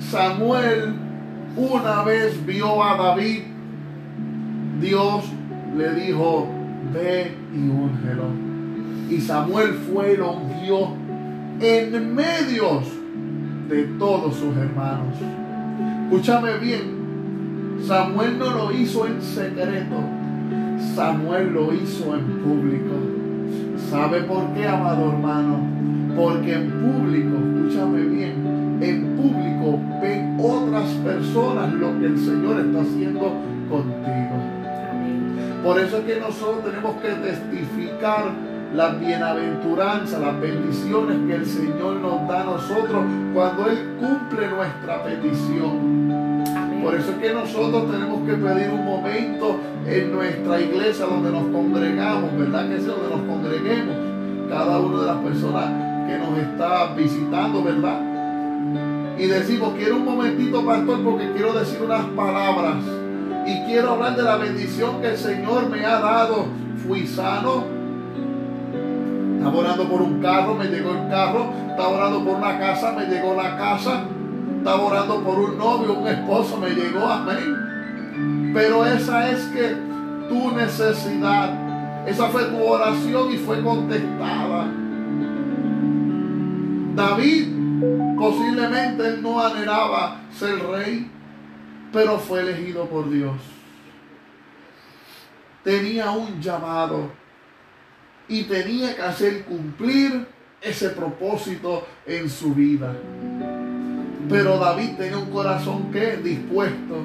Samuel 0.00 0.94
una 1.56 2.02
vez 2.02 2.44
vio 2.44 2.82
a 2.82 2.96
David 2.96 3.55
Dios 4.80 5.24
le 5.76 5.94
dijo, 5.94 6.48
ve 6.92 7.32
y 7.54 7.68
úngelo. 7.68 8.24
Y 9.10 9.20
Samuel 9.20 9.72
fue 9.72 10.14
y 10.14 10.16
lo 10.16 10.32
ungió 10.32 10.88
en 11.60 12.14
medio 12.14 12.82
de 13.68 13.84
todos 13.98 14.34
sus 14.34 14.56
hermanos. 14.56 15.16
Escúchame 16.04 16.58
bien, 16.58 17.78
Samuel 17.86 18.38
no 18.38 18.50
lo 18.50 18.72
hizo 18.72 19.06
en 19.06 19.20
secreto, 19.22 19.96
Samuel 20.94 21.52
lo 21.52 21.72
hizo 21.72 22.14
en 22.14 22.24
público. 22.42 22.94
¿Sabe 23.90 24.22
por 24.22 24.52
qué, 24.54 24.66
amado 24.66 25.12
hermano? 25.12 25.58
Porque 26.16 26.54
en 26.54 26.70
público, 26.70 27.36
escúchame 27.36 28.02
bien, 28.02 28.78
en 28.80 29.16
público 29.16 29.78
ven 30.02 30.36
otras 30.40 30.90
personas 31.04 31.72
lo 31.74 31.98
que 31.98 32.06
el 32.06 32.18
Señor 32.18 32.60
está 32.60 32.80
haciendo 32.80 33.32
contigo. 33.68 34.55
Por 35.66 35.80
eso 35.80 35.96
es 35.98 36.04
que 36.04 36.20
nosotros 36.20 36.64
tenemos 36.64 36.94
que 37.02 37.08
testificar 37.08 38.26
las 38.72 39.00
bienaventuranzas, 39.00 40.20
las 40.20 40.40
bendiciones 40.40 41.18
que 41.26 41.34
el 41.34 41.44
Señor 41.44 41.96
nos 41.96 42.28
da 42.28 42.42
a 42.42 42.44
nosotros 42.44 43.04
cuando 43.34 43.68
Él 43.68 43.96
cumple 43.98 44.46
nuestra 44.46 45.02
petición. 45.02 46.44
Por 46.84 46.94
eso 46.94 47.10
es 47.10 47.16
que 47.16 47.32
nosotros 47.34 47.90
tenemos 47.90 48.20
que 48.24 48.34
pedir 48.34 48.70
un 48.70 48.84
momento 48.84 49.56
en 49.88 50.12
nuestra 50.12 50.60
iglesia 50.60 51.04
donde 51.04 51.32
nos 51.32 51.48
congregamos, 51.48 52.38
¿verdad? 52.38 52.68
Que 52.68 52.76
es 52.76 52.86
donde 52.86 53.16
nos 53.16 53.22
congreguemos, 53.22 53.96
cada 54.48 54.78
una 54.78 55.00
de 55.00 55.06
las 55.06 55.16
personas 55.16 55.64
que 56.06 56.16
nos 56.16 56.38
está 56.38 56.94
visitando, 56.94 57.64
¿verdad? 57.64 59.16
Y 59.18 59.26
decimos, 59.26 59.72
quiero 59.76 59.96
un 59.96 60.04
momentito, 60.04 60.64
pastor, 60.64 61.02
porque 61.02 61.32
quiero 61.32 61.54
decir 61.54 61.82
unas 61.82 62.04
palabras 62.10 62.76
y 63.46 63.60
quiero 63.64 63.92
hablar 63.92 64.16
de 64.16 64.22
la 64.22 64.36
bendición 64.36 65.00
que 65.00 65.10
el 65.10 65.16
Señor 65.16 65.68
me 65.68 65.84
ha 65.84 66.00
dado. 66.00 66.46
Fui 66.86 67.06
sano. 67.06 67.64
Estaba 69.38 69.58
orando 69.58 69.88
por 69.88 70.02
un 70.02 70.20
carro, 70.20 70.54
me 70.54 70.64
llegó 70.66 70.90
el 70.90 71.08
carro. 71.08 71.52
Estaba 71.70 71.88
orando 71.88 72.24
por 72.24 72.36
una 72.36 72.58
casa, 72.58 72.92
me 72.92 73.06
llegó 73.06 73.34
la 73.34 73.56
casa. 73.56 74.02
Estaba 74.58 74.82
orando 74.82 75.22
por 75.22 75.38
un 75.38 75.56
novio, 75.56 75.94
un 75.94 76.08
esposo, 76.08 76.56
me 76.56 76.70
llegó. 76.70 77.06
Amén. 77.06 78.52
Pero 78.52 78.84
esa 78.84 79.30
es 79.30 79.44
que 79.46 79.76
tu 80.28 80.50
necesidad. 80.50 81.50
Esa 82.06 82.26
fue 82.28 82.44
tu 82.46 82.62
oración 82.64 83.32
y 83.32 83.36
fue 83.36 83.62
contestada. 83.62 84.66
David 86.96 87.48
posiblemente 88.18 89.06
él 89.06 89.22
no 89.22 89.40
anhelaba 89.40 90.16
ser 90.32 90.58
rey 90.70 91.10
pero 91.92 92.18
fue 92.18 92.40
elegido 92.40 92.86
por 92.88 93.10
Dios. 93.10 93.36
Tenía 95.64 96.10
un 96.10 96.40
llamado 96.40 97.10
y 98.28 98.44
tenía 98.44 98.94
que 98.94 99.02
hacer 99.02 99.44
cumplir 99.44 100.26
ese 100.60 100.90
propósito 100.90 101.86
en 102.06 102.30
su 102.30 102.54
vida. 102.54 102.94
Pero 104.28 104.58
David 104.58 104.96
tenía 104.96 105.18
un 105.18 105.30
corazón 105.30 105.90
que 105.90 106.16
dispuesto. 106.16 107.04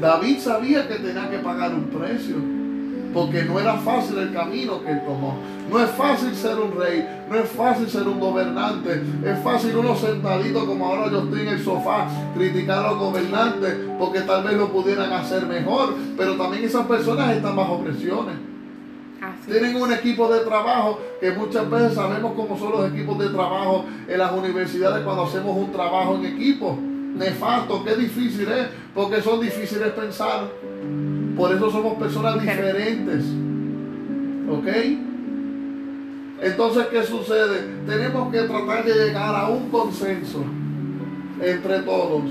David 0.00 0.38
sabía 0.38 0.88
que 0.88 0.96
tenía 0.96 1.30
que 1.30 1.38
pagar 1.38 1.74
un 1.74 1.84
precio 1.84 2.61
porque 3.12 3.44
no 3.44 3.58
era 3.60 3.74
fácil 3.74 4.18
el 4.18 4.32
camino 4.32 4.82
que 4.82 4.90
él 4.90 5.02
tomó. 5.04 5.36
No 5.70 5.82
es 5.82 5.90
fácil 5.90 6.34
ser 6.34 6.58
un 6.58 6.78
rey, 6.78 7.06
no 7.28 7.36
es 7.36 7.48
fácil 7.50 7.88
ser 7.88 8.06
un 8.06 8.20
gobernante. 8.20 9.02
Es 9.24 9.38
fácil 9.40 9.76
uno 9.76 9.96
sentadito 9.96 10.66
como 10.66 10.86
ahora 10.86 11.10
yo 11.10 11.22
estoy 11.22 11.42
en 11.42 11.48
el 11.48 11.64
sofá, 11.64 12.06
criticar 12.34 12.84
a 12.84 12.90
los 12.90 12.98
gobernantes 12.98 13.76
porque 13.98 14.20
tal 14.20 14.44
vez 14.44 14.54
lo 14.54 14.68
pudieran 14.68 15.12
hacer 15.12 15.46
mejor, 15.46 15.94
pero 16.16 16.36
también 16.36 16.64
esas 16.64 16.86
personas 16.86 17.34
están 17.36 17.56
bajo 17.56 17.78
presiones. 17.78 18.52
Tienen 19.46 19.76
un 19.76 19.92
equipo 19.92 20.32
de 20.32 20.40
trabajo 20.40 20.98
que 21.20 21.30
muchas 21.30 21.68
veces 21.70 21.94
sabemos 21.94 22.32
cómo 22.34 22.58
son 22.58 22.72
los 22.72 22.92
equipos 22.92 23.18
de 23.18 23.28
trabajo 23.28 23.84
en 24.08 24.18
las 24.18 24.32
universidades 24.32 25.04
cuando 25.04 25.24
hacemos 25.24 25.56
un 25.56 25.70
trabajo 25.70 26.16
en 26.16 26.26
equipo. 26.26 26.76
Nefasto, 27.14 27.84
qué 27.84 27.94
difícil 27.94 28.48
es, 28.50 28.68
porque 28.94 29.20
son 29.20 29.40
difíciles 29.40 29.92
pensar. 29.92 30.48
Por 31.36 31.54
eso 31.54 31.70
somos 31.70 31.94
personas 31.94 32.40
diferentes. 32.40 33.24
¿Ok? 34.50 34.66
Entonces, 36.42 36.86
¿qué 36.86 37.02
sucede? 37.04 37.68
Tenemos 37.86 38.32
que 38.32 38.40
tratar 38.42 38.84
de 38.84 38.94
llegar 38.94 39.34
a 39.34 39.48
un 39.48 39.68
consenso 39.70 40.44
entre 41.40 41.80
todos. 41.80 42.22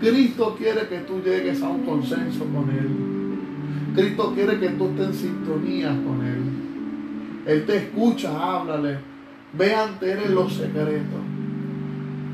Cristo 0.00 0.56
quiere 0.56 0.86
que 0.88 0.98
tú 1.00 1.20
llegues 1.24 1.62
a 1.62 1.68
un 1.68 1.84
consenso 1.84 2.44
con 2.46 2.70
Él. 2.70 3.94
Cristo 3.94 4.32
quiere 4.34 4.58
que 4.58 4.68
tú 4.70 4.88
estés 4.88 5.06
en 5.06 5.14
sintonía 5.14 5.88
con 5.88 6.24
Él. 6.24 6.42
Él 7.46 7.66
te 7.66 7.76
escucha, 7.78 8.30
háblale. 8.30 8.98
Ve 9.54 9.74
ante 9.74 10.12
Él 10.12 10.18
en 10.26 10.34
los 10.34 10.52
secretos. 10.52 11.20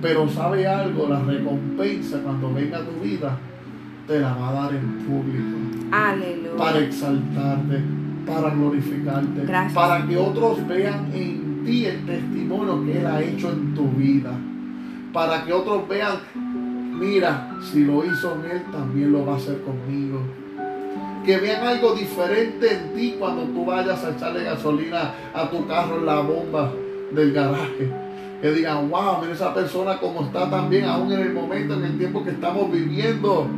Pero 0.03 0.29
sabe 0.29 0.67
algo, 0.67 1.09
la 1.09 1.21
recompensa 1.23 2.21
cuando 2.23 2.53
venga 2.53 2.79
a 2.79 2.85
tu 2.85 3.01
vida 3.01 3.39
te 4.07 4.21
la 4.21 4.35
va 4.35 4.49
a 4.49 4.53
dar 4.53 4.75
en 4.75 4.99
público. 4.99 5.59
Aleluya. 5.91 6.57
Para 6.57 6.79
exaltarte, 6.79 7.81
para 8.27 8.51
glorificarte, 8.51 9.73
para 9.75 10.07
que 10.07 10.17
otros 10.17 10.67
vean 10.67 11.11
en 11.13 11.65
ti 11.65 11.87
el 11.87 12.07
testimonio 12.07 12.85
que 12.85 12.99
Él 12.99 13.07
ha 13.07 13.23
hecho 13.23 13.51
en 13.51 13.75
tu 13.75 13.89
vida. 13.91 14.33
Para 15.13 15.45
que 15.45 15.53
otros 15.53 15.89
vean, 15.89 16.19
mira, 16.99 17.57
si 17.61 17.85
lo 17.85 18.05
hizo 18.05 18.35
en 18.35 18.51
Él, 18.51 18.63
también 18.71 19.13
lo 19.13 19.27
va 19.27 19.35
a 19.35 19.37
hacer 19.37 19.61
conmigo. 19.63 20.21
Que 21.25 21.39
vean 21.39 21.67
algo 21.67 21.95
diferente 21.95 22.73
en 22.73 22.95
ti 22.95 23.17
cuando 23.19 23.43
tú 23.45 23.65
vayas 23.65 24.05
a 24.05 24.11
echarle 24.11 24.45
gasolina 24.45 25.15
a 25.35 25.51
tu 25.51 25.67
carro 25.67 25.99
en 25.99 26.07
la 26.07 26.21
bomba 26.21 26.73
del 27.13 27.33
garaje. 27.33 27.91
Que 28.41 28.53
digan, 28.53 28.89
wow, 28.91 29.21
mira 29.21 29.33
esa 29.33 29.53
persona 29.53 29.99
como 29.99 30.27
está 30.27 30.49
también, 30.49 30.85
aún 30.85 31.11
en 31.11 31.21
el 31.21 31.33
momento, 31.33 31.75
en 31.75 31.85
el 31.85 31.99
tiempo 31.99 32.23
que 32.23 32.31
estamos 32.31 32.71
viviendo 32.71 33.49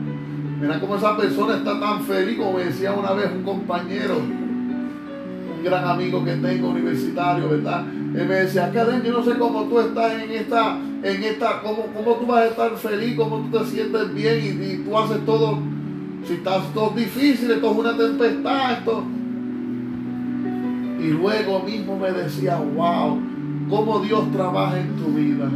Mira 0.60 0.80
cómo 0.80 0.96
esa 0.96 1.16
persona 1.16 1.56
está 1.56 1.78
tan 1.78 2.02
feliz, 2.02 2.36
como 2.36 2.58
decía 2.58 2.92
una 2.92 3.12
vez 3.12 3.30
un 3.32 3.44
compañero, 3.44 4.16
un 4.18 5.62
gran 5.62 5.84
amigo 5.84 6.24
que 6.24 6.34
tengo 6.34 6.70
universitario, 6.70 7.48
¿verdad? 7.48 7.84
Él 7.88 8.26
me 8.26 8.34
decía, 8.34 8.70
Karen, 8.72 9.02
yo 9.02 9.12
no 9.12 9.24
sé 9.24 9.38
cómo 9.38 9.64
tú 9.64 9.78
estás 9.78 10.20
en 10.20 10.30
esta, 10.32 10.78
en 11.02 11.22
esta, 11.22 11.62
cómo, 11.62 11.86
cómo 11.94 12.16
tú 12.16 12.26
vas 12.26 12.40
a 12.40 12.46
estar 12.46 12.76
feliz, 12.76 13.16
cómo 13.16 13.38
tú 13.38 13.58
te 13.58 13.64
sientes 13.66 14.14
bien 14.14 14.60
y, 14.60 14.64
y 14.64 14.76
tú 14.78 14.98
haces 14.98 15.24
todo, 15.24 15.58
si 16.26 16.34
estás 16.34 16.72
todo 16.74 16.90
difícil, 16.90 17.50
esto 17.50 17.70
es 17.70 17.76
una 17.76 17.96
tempestad, 17.96 18.72
esto. 18.72 19.04
Y 21.00 21.08
luego 21.10 21.60
mismo 21.60 21.96
me 21.98 22.10
decía, 22.10 22.56
wow, 22.56 23.20
cómo 23.68 24.00
Dios 24.00 24.32
trabaja 24.32 24.80
en 24.80 24.96
tu 24.96 25.06
vida. 25.12 25.48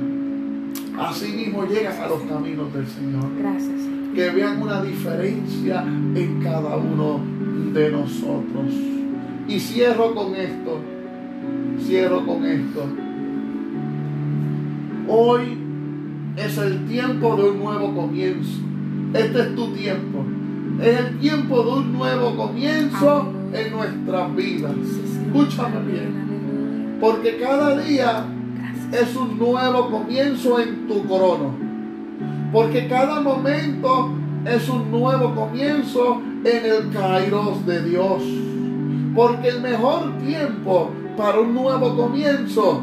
Así 0.99 1.33
mismo 1.33 1.65
llegas 1.65 1.99
a 1.99 2.07
los 2.07 2.23
caminos 2.23 2.73
del 2.73 2.87
Señor. 2.87 3.25
Gracias. 3.41 3.92
Que 4.15 4.31
vean 4.31 4.61
una 4.61 4.83
diferencia 4.83 5.83
en 5.83 6.41
cada 6.43 6.77
uno 6.77 7.21
de 7.73 7.91
nosotros. 7.91 8.67
Y 9.49 9.59
cierro 9.59 10.15
con 10.15 10.35
esto. 10.35 10.81
Cierro 11.81 12.27
con 12.27 12.45
esto. 12.45 12.85
Hoy 15.09 15.59
es 16.37 16.59
el 16.59 16.87
tiempo 16.87 17.37
de 17.37 17.51
un 17.51 17.59
nuevo 17.59 17.95
comienzo. 17.95 18.61
Este 19.15 19.41
es 19.41 19.55
tu 19.55 19.69
tiempo. 19.73 20.25
Es 20.83 21.01
el 21.01 21.19
tiempo 21.19 21.63
de 21.63 21.71
un 21.71 21.93
nuevo 21.93 22.37
comienzo 22.37 23.33
en 23.53 23.71
nuestras 23.73 24.37
vidas. 24.37 24.73
Escúchame 25.27 25.91
bien. 25.91 26.99
Porque 27.01 27.39
cada 27.39 27.79
día 27.83 28.27
es 28.93 29.17
un 29.17 29.39
nuevo 29.39 29.91
comienzo 29.91 30.61
en 30.61 30.87
tu 30.87 31.03
crono. 31.05 31.72
Porque 32.53 32.87
cada 32.87 33.21
momento 33.21 34.11
es 34.45 34.69
un 34.69 34.91
nuevo 34.91 35.35
comienzo 35.35 36.21
en 36.45 36.65
el 36.65 36.91
Kairos 36.93 37.65
de 37.67 37.83
Dios. 37.83 38.23
Porque 39.15 39.49
el 39.49 39.63
mejor 39.63 40.19
tiempo 40.19 40.91
para 41.17 41.41
un 41.41 41.55
nuevo 41.55 41.97
comienzo 41.97 42.83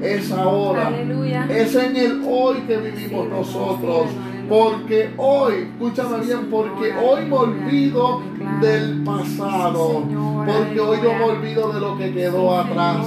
es 0.00 0.30
ahora. 0.32 0.88
Aleluya. 0.88 1.46
Es 1.50 1.74
en 1.74 1.96
el 1.96 2.22
hoy 2.26 2.60
que 2.66 2.76
vivimos 2.76 3.28
nosotros. 3.28 4.06
Porque 4.48 5.10
hoy, 5.16 5.68
escúchame 5.72 6.24
bien, 6.24 6.48
porque 6.50 6.92
hoy 6.94 7.24
me 7.24 7.36
olvido 7.36 8.20
del 8.60 9.02
pasado. 9.04 10.04
Porque 10.46 10.80
hoy 10.80 10.98
yo 11.02 11.12
me 11.14 11.24
olvido 11.24 11.72
de 11.72 11.80
lo 11.80 11.96
que 11.96 12.12
quedó 12.12 12.58
atrás. 12.58 13.06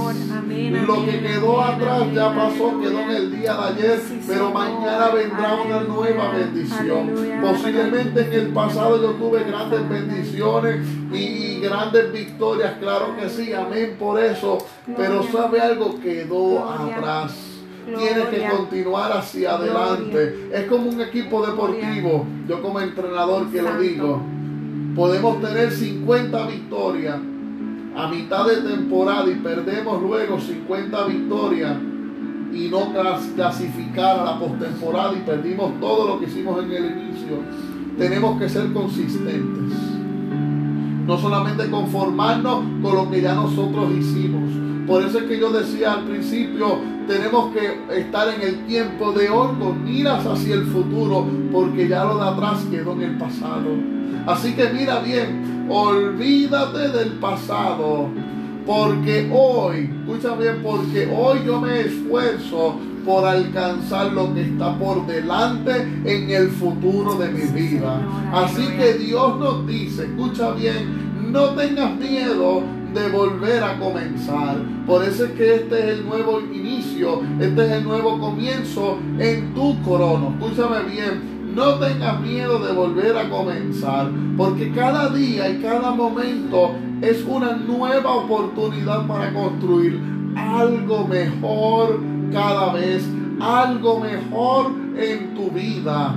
Lo 0.88 1.06
que 1.06 1.20
quedó 1.22 1.62
atrás 1.62 2.04
ya 2.14 2.34
pasó, 2.34 2.80
quedó 2.80 3.00
en 3.02 3.10
el 3.10 3.40
día 3.40 3.54
de 3.54 3.64
ayer, 3.64 4.02
pero 4.28 4.52
mañana 4.52 5.10
vendrá 5.10 5.56
una 5.56 5.80
nueva 5.82 6.32
bendición. 6.32 7.14
Posiblemente 7.42 8.22
en 8.22 8.34
el 8.34 8.48
pasado 8.54 9.02
yo 9.02 9.12
tuve 9.12 9.44
grandes 9.44 9.90
bendiciones 9.90 10.88
y 11.12 11.60
grandes 11.60 12.12
victorias, 12.12 12.76
claro 12.80 13.16
que 13.20 13.30
sí, 13.30 13.54
amén 13.54 13.96
por 14.00 14.20
eso. 14.20 14.58
Pero 14.96 15.24
sabe 15.24 15.60
algo, 15.60 16.00
quedó 16.00 16.70
atrás. 16.70 17.34
Tienes 17.86 18.26
que 18.30 18.48
continuar 18.50 19.12
hacia 19.12 19.54
adelante. 19.54 20.50
Es 20.52 20.66
como 20.66 20.90
un 20.90 21.02
equipo 21.02 21.46
deportivo. 21.46 22.26
Yo 22.48 22.62
como 22.62 22.80
entrenador 22.80 23.52
que 23.52 23.62
lo 23.62 23.78
digo. 23.78 24.35
Podemos 24.96 25.42
tener 25.42 25.72
50 25.72 26.48
victorias 26.48 27.18
a 27.98 28.08
mitad 28.08 28.48
de 28.48 28.58
temporada 28.58 29.30
y 29.30 29.36
perdemos 29.36 30.02
luego 30.02 30.40
50 30.40 31.06
victorias 31.08 31.78
y 32.54 32.70
no 32.70 32.94
clasificar 33.36 34.20
a 34.20 34.24
la 34.24 34.40
postemporada 34.40 35.14
y 35.14 35.22
perdimos 35.22 35.78
todo 35.82 36.08
lo 36.08 36.20
que 36.20 36.28
hicimos 36.28 36.64
en 36.64 36.72
el 36.72 36.86
inicio. 36.86 37.40
Tenemos 37.98 38.40
que 38.40 38.48
ser 38.48 38.72
consistentes. 38.72 39.78
No 41.06 41.18
solamente 41.18 41.70
conformarnos 41.70 42.64
con 42.82 42.96
lo 42.96 43.12
que 43.12 43.22
ya 43.22 43.36
nosotros 43.36 43.92
hicimos. 43.92 44.75
Por 44.88 45.04
eso 45.04 45.20
es 45.20 45.24
que 45.26 45.40
yo 45.40 45.52
decía 45.52 45.94
al 45.94 46.04
principio, 46.04 46.78
tenemos 47.08 47.54
que 47.54 47.98
estar 47.98 48.28
en 48.30 48.42
el 48.42 48.66
tiempo 48.66 49.12
de 49.14 49.30
hoy 49.30 49.50
con 49.60 49.84
miras 49.84 50.26
hacia 50.26 50.56
el 50.56 50.66
futuro, 50.66 51.28
porque 51.52 51.88
ya 51.88 52.04
lo 52.06 52.18
de 52.18 52.30
atrás 52.30 52.66
quedó 52.70 52.94
en 52.94 53.02
el 53.02 53.18
pasado. 53.18 53.70
Así 54.28 54.54
que 54.54 54.70
mira 54.70 55.00
bien, 55.00 55.68
olvídate 55.70 56.90
del 56.90 57.14
pasado, 57.14 58.10
porque 58.66 59.30
hoy, 59.34 59.90
escucha 60.00 60.36
bien, 60.36 60.62
porque 60.64 61.12
hoy 61.16 61.40
yo 61.46 61.60
me 61.60 61.82
esfuerzo 61.82 62.76
por 63.06 63.26
alcanzar 63.26 64.12
lo 64.14 64.34
que 64.34 64.42
está 64.42 64.78
por 64.78 65.06
delante 65.06 65.82
en 66.06 66.30
el 66.30 66.50
futuro 66.50 67.16
de 67.16 67.30
mi 67.30 67.46
vida. 67.52 68.02
Así 68.34 68.66
que 68.78 68.94
Dios 68.94 69.40
nos 69.40 69.66
dice, 69.68 70.06
escucha 70.06 70.52
bien, 70.52 71.32
no 71.32 71.50
tengas 71.50 71.96
miedo 71.98 72.64
de 72.96 73.10
volver 73.10 73.64
a 73.64 73.78
comenzar. 73.78 74.58
Por 74.88 75.04
eso 75.04 75.26
es 75.26 75.32
que 75.32 75.56
este 75.56 75.80
es 75.80 76.00
el 76.00 76.06
nuevo 76.06 76.40
inicio, 76.40 77.22
este 77.40 77.66
es 77.66 77.72
el 77.74 77.84
nuevo 77.84 78.20
comienzo 78.20 78.98
en 79.20 79.54
tu 79.54 79.80
crono. 79.84 80.34
Escúchame 80.40 80.84
bien. 80.90 81.36
No 81.54 81.76
tengas 81.76 82.20
miedo 82.20 82.60
de 82.60 82.74
volver 82.74 83.18
a 83.18 83.30
comenzar, 83.30 84.10
porque 84.36 84.74
cada 84.74 85.08
día 85.10 85.50
y 85.50 85.62
cada 85.62 85.92
momento 85.92 86.72
es 87.02 87.24
una 87.24 87.54
nueva 87.54 88.14
oportunidad 88.14 89.08
para 89.08 89.34
construir 89.34 90.02
algo 90.36 91.08
mejor 91.08 92.02
cada 92.34 92.74
vez, 92.74 93.08
algo 93.40 94.02
mejor 94.02 94.72
en 94.98 95.34
tu 95.34 95.50
vida. 95.50 96.16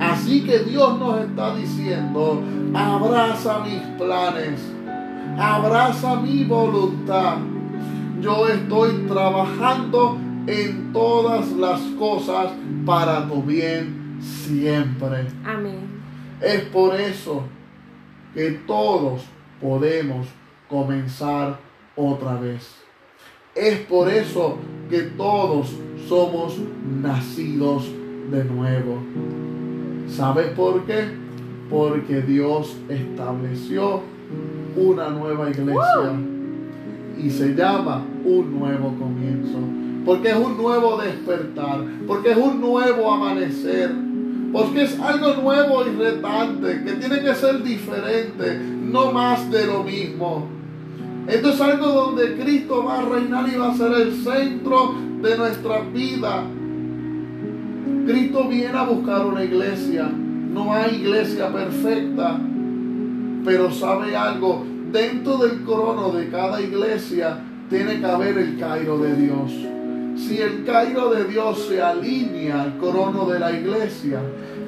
Así 0.00 0.44
que 0.44 0.60
Dios 0.60 0.98
nos 1.00 1.20
está 1.20 1.56
diciendo, 1.56 2.40
abraza 2.74 3.64
mis 3.64 3.80
planes, 3.98 4.60
abraza 5.38 6.16
mi 6.16 6.44
voluntad. 6.44 7.38
Yo 8.20 8.48
estoy 8.48 9.06
trabajando 9.06 10.18
en 10.46 10.92
todas 10.92 11.52
las 11.52 11.80
cosas 11.98 12.52
para 12.84 13.28
tu 13.28 13.42
bien 13.42 14.18
siempre. 14.20 15.26
Amén. 15.44 15.78
Es 16.40 16.62
por 16.62 16.94
eso 17.00 17.44
que 18.34 18.50
todos 18.66 19.22
podemos 19.60 20.26
comenzar 20.68 21.58
otra 21.94 22.34
vez. 22.34 22.74
Es 23.54 23.78
por 23.80 24.08
eso 24.08 24.58
que 24.90 25.02
todos 25.02 25.72
somos 26.08 26.56
nacidos 27.00 27.88
de 28.30 28.44
nuevo. 28.44 28.98
¿Sabes 30.08 30.48
por 30.48 30.84
qué? 30.84 31.08
Porque 31.68 32.22
Dios 32.22 32.76
estableció 32.88 34.02
una 34.78 35.10
nueva 35.10 35.50
iglesia 35.50 36.12
y 37.22 37.30
se 37.30 37.54
llama 37.54 38.04
un 38.24 38.58
nuevo 38.58 38.94
comienzo. 38.98 39.58
Porque 40.04 40.30
es 40.30 40.36
un 40.36 40.56
nuevo 40.56 40.96
despertar, 40.96 41.80
porque 42.06 42.30
es 42.30 42.36
un 42.36 42.60
nuevo 42.60 43.12
amanecer, 43.12 43.90
porque 44.52 44.84
es 44.84 44.98
algo 45.00 45.34
nuevo 45.42 45.84
y 45.86 45.90
retante, 45.96 46.82
que 46.84 46.92
tiene 46.92 47.20
que 47.20 47.34
ser 47.34 47.62
diferente, 47.62 48.58
no 48.58 49.12
más 49.12 49.50
de 49.50 49.66
lo 49.66 49.82
mismo. 49.82 50.46
Esto 51.26 51.50
es 51.50 51.60
algo 51.60 51.86
donde 51.88 52.38
Cristo 52.38 52.84
va 52.84 53.00
a 53.00 53.02
reinar 53.02 53.46
y 53.48 53.56
va 53.58 53.72
a 53.72 53.76
ser 53.76 53.92
el 53.92 54.12
centro 54.14 54.94
de 55.20 55.36
nuestra 55.36 55.80
vida. 55.92 56.44
Cristo 58.06 58.48
viene 58.48 58.78
a 58.78 58.84
buscar 58.84 59.26
una 59.26 59.44
iglesia. 59.44 60.08
No 60.08 60.72
hay 60.72 60.96
iglesia 60.96 61.52
perfecta. 61.52 62.40
Pero 63.44 63.70
sabe 63.70 64.16
algo, 64.16 64.64
dentro 64.92 65.38
del 65.38 65.62
crono 65.64 66.10
de 66.10 66.28
cada 66.28 66.60
iglesia 66.60 67.38
tiene 67.68 68.00
que 68.00 68.06
haber 68.06 68.38
el 68.38 68.58
Cairo 68.58 68.98
de 68.98 69.14
Dios. 69.14 69.52
Si 70.16 70.38
el 70.38 70.64
Cairo 70.64 71.10
de 71.10 71.24
Dios 71.24 71.66
se 71.68 71.80
alinea 71.80 72.62
al 72.62 72.78
crono 72.78 73.26
de 73.26 73.38
la 73.38 73.52
iglesia, 73.52 74.20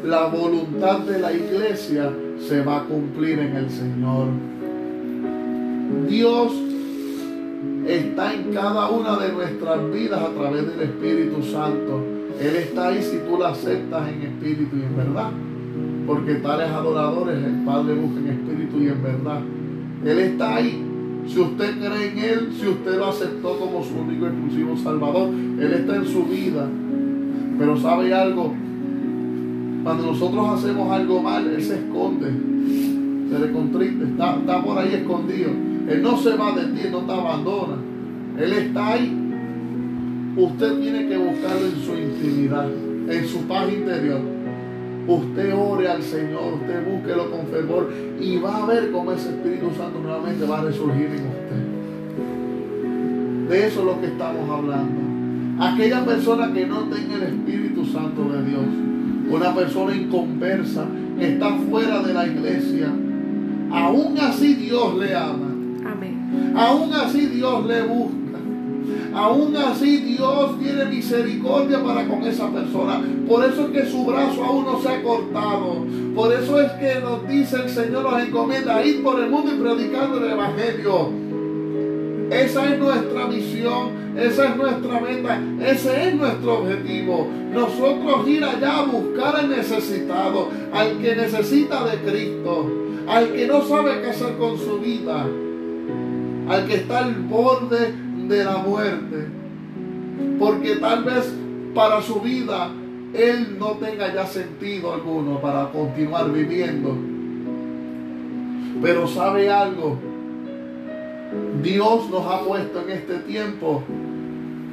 la 0.05 0.27
voluntad 0.27 1.01
de 1.01 1.19
la 1.19 1.33
iglesia 1.33 2.11
se 2.39 2.63
va 2.63 2.79
a 2.79 2.85
cumplir 2.85 3.39
en 3.39 3.57
el 3.57 3.71
Señor. 3.71 4.29
Dios 6.09 6.53
está 7.87 8.35
en 8.35 8.53
cada 8.53 8.91
una 8.91 9.19
de 9.19 9.33
nuestras 9.33 9.93
vidas 9.93 10.21
a 10.21 10.31
través 10.31 10.67
del 10.67 10.81
Espíritu 10.83 11.43
Santo. 11.43 12.05
Él 12.41 12.57
está 12.57 12.89
ahí 12.89 13.03
si 13.03 13.19
tú 13.19 13.39
la 13.39 13.49
aceptas 13.51 14.09
en 14.09 14.23
espíritu 14.23 14.77
y 14.77 14.83
en 14.83 14.97
verdad. 14.97 15.31
Porque 16.07 16.35
tales 16.37 16.71
adoradores 16.71 17.37
el 17.45 17.65
Padre 17.65 17.95
busca 17.95 18.21
en 18.21 18.29
espíritu 18.29 18.81
y 18.81 18.89
en 18.89 19.03
verdad. 19.03 19.41
Él 20.05 20.19
está 20.19 20.57
ahí. 20.57 20.87
Si 21.27 21.39
usted 21.39 21.79
cree 21.79 22.11
en 22.11 22.19
Él, 22.19 22.49
si 22.59 22.67
usted 22.67 22.97
lo 22.99 23.07
aceptó 23.07 23.59
como 23.59 23.85
su 23.85 23.95
único 23.99 24.27
y 24.27 24.29
exclusivo 24.29 24.77
Salvador, 24.77 25.29
Él 25.29 25.73
está 25.73 25.97
en 25.97 26.07
su 26.07 26.25
vida. 26.25 26.67
Pero 27.59 27.77
sabe 27.77 28.13
algo, 28.15 28.55
cuando 29.83 30.07
nosotros 30.07 30.49
hacemos 30.59 30.91
algo 30.91 31.23
mal, 31.23 31.47
Él 31.47 31.63
se 31.63 31.75
esconde, 31.75 32.31
se 33.31 33.39
le 33.39 33.53
contriste, 33.53 34.05
está, 34.05 34.37
está 34.37 34.63
por 34.63 34.79
ahí 34.79 34.95
escondido. 34.95 35.51
Él 35.89 36.03
no 36.03 36.17
se 36.17 36.37
va 36.37 36.53
de 36.53 36.65
ti, 36.73 36.89
no 36.91 37.01
te 37.01 37.13
abandona. 37.13 37.77
Él 38.39 38.53
está 38.53 38.93
ahí. 38.93 39.17
Usted 40.37 40.81
tiene 40.81 41.09
que 41.09 41.19
buscarlo 41.19 41.67
en 41.67 41.77
su 41.85 41.95
intimidad, 41.97 42.69
en 43.09 43.27
su 43.27 43.41
paz 43.41 43.71
interior. 43.71 44.21
Usted 45.11 45.53
ore 45.53 45.89
al 45.89 46.03
Señor, 46.05 46.55
usted 46.55 46.87
búsquelo 46.89 47.33
con 47.33 47.49
fervor 47.49 47.93
y 48.21 48.37
va 48.37 48.59
a 48.59 48.67
ver 48.67 48.93
cómo 48.93 49.11
ese 49.11 49.31
Espíritu 49.31 49.73
Santo 49.77 49.99
nuevamente 49.99 50.47
va 50.47 50.61
a 50.61 50.63
resurgir 50.63 51.07
en 51.07 51.27
usted. 51.27 51.65
De 53.49 53.67
eso 53.67 53.81
es 53.81 53.87
lo 53.87 54.01
que 54.01 54.07
estamos 54.07 54.49
hablando. 54.49 55.65
Aquella 55.65 56.05
persona 56.05 56.53
que 56.53 56.65
no 56.65 56.85
tenga 56.85 57.17
el 57.17 57.25
Espíritu 57.25 57.85
Santo 57.87 58.23
de 58.23 58.45
Dios, 58.45 58.63
una 59.29 59.53
persona 59.53 59.97
inconversa 59.97 60.87
que 61.19 61.33
está 61.33 61.57
fuera 61.69 62.05
de 62.05 62.15
la 62.15 62.29
iglesia, 62.29 62.93
aún 63.73 64.17
así 64.17 64.55
Dios 64.55 64.97
le 64.97 65.13
ama. 65.13 65.49
Amén. 65.91 66.55
Aún 66.55 66.93
así 66.93 67.27
Dios 67.27 67.67
le 67.67 67.83
busca. 67.83 68.10
Aún 69.15 69.57
así 69.57 69.97
Dios 69.99 70.59
tiene 70.59 70.85
misericordia 70.85 71.83
para 71.83 72.07
con 72.07 72.23
esa 72.25 72.49
persona. 72.51 73.03
Por 73.29 73.45
eso 73.45 73.67
es 73.67 73.71
que 73.71 73.91
su 73.91 74.05
brazo 74.05 74.45
aún 74.45 74.65
no 74.65 74.81
se 74.81 74.89
ha 74.89 75.03
cortado. 75.03 75.85
Por 76.15 76.33
eso 76.33 76.61
es 76.61 76.71
que 76.73 77.01
nos 77.01 77.27
dice 77.29 77.57
el 77.57 77.69
Señor, 77.69 78.05
nos 78.05 78.23
encomienda 78.23 78.85
ir 78.85 79.03
por 79.03 79.21
el 79.21 79.31
mundo 79.31 79.53
y 79.53 79.59
predicando 79.59 80.19
el 80.19 80.31
Evangelio. 80.31 81.11
Esa 82.31 82.73
es 82.73 82.79
nuestra 82.79 83.27
misión, 83.27 83.91
esa 84.17 84.51
es 84.51 84.57
nuestra 84.57 85.01
meta, 85.01 85.41
ese 85.67 86.09
es 86.09 86.15
nuestro 86.15 86.61
objetivo. 86.61 87.29
Nosotros 87.53 88.29
ir 88.29 88.45
allá 88.45 88.79
a 88.79 88.85
buscar 88.85 89.35
al 89.35 89.51
necesitado, 89.51 90.49
al 90.73 90.99
que 90.99 91.17
necesita 91.17 91.85
de 91.87 91.99
Cristo, 91.99 92.71
al 93.09 93.33
que 93.33 93.47
no 93.49 93.63
sabe 93.63 94.01
qué 94.01 94.11
hacer 94.11 94.37
con 94.39 94.57
su 94.57 94.79
vida, 94.79 95.27
al 96.49 96.67
que 96.69 96.75
está 96.75 96.99
al 97.01 97.15
borde 97.15 97.95
de 98.31 98.45
la 98.45 98.59
muerte. 98.59 99.29
Porque 100.39 100.77
tal 100.77 101.05
vez 101.05 101.35
para 101.75 102.01
su 102.01 102.21
vida 102.21 102.71
él 103.13 103.57
no 103.59 103.73
tenga 103.73 104.15
ya 104.15 104.27
sentido 104.27 104.95
alguno 104.95 105.41
para 105.41 105.71
continuar 105.71 106.33
viviendo. 106.33 106.97
Pero 108.81 109.07
sabe 109.07 109.51
algo, 109.51 109.99
Dios 111.63 112.09
nos 112.11 112.27
ha 112.27 112.41
puesto 112.41 112.83
en 112.83 112.91
este 112.91 113.19
tiempo 113.19 113.83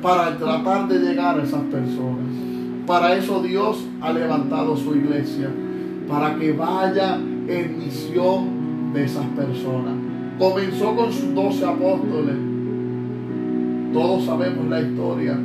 para 0.01 0.37
tratar 0.37 0.87
de 0.87 0.99
llegar 0.99 1.39
a 1.39 1.43
esas 1.43 1.63
personas. 1.63 2.27
Para 2.85 3.15
eso 3.15 3.41
Dios 3.41 3.83
ha 3.99 4.13
levantado 4.13 4.77
su 4.77 4.95
iglesia, 4.95 5.49
para 6.07 6.35
que 6.35 6.53
vaya 6.53 7.15
en 7.15 7.79
misión 7.79 8.93
de 8.93 9.03
esas 9.03 9.25
personas. 9.27 9.95
Comenzó 10.39 10.95
con 10.95 11.11
sus 11.11 11.33
doce 11.33 11.65
apóstoles. 11.65 12.46
Todos 13.93 14.25
sabemos 14.25 14.65
la 14.67 14.81
historia, 14.81 15.37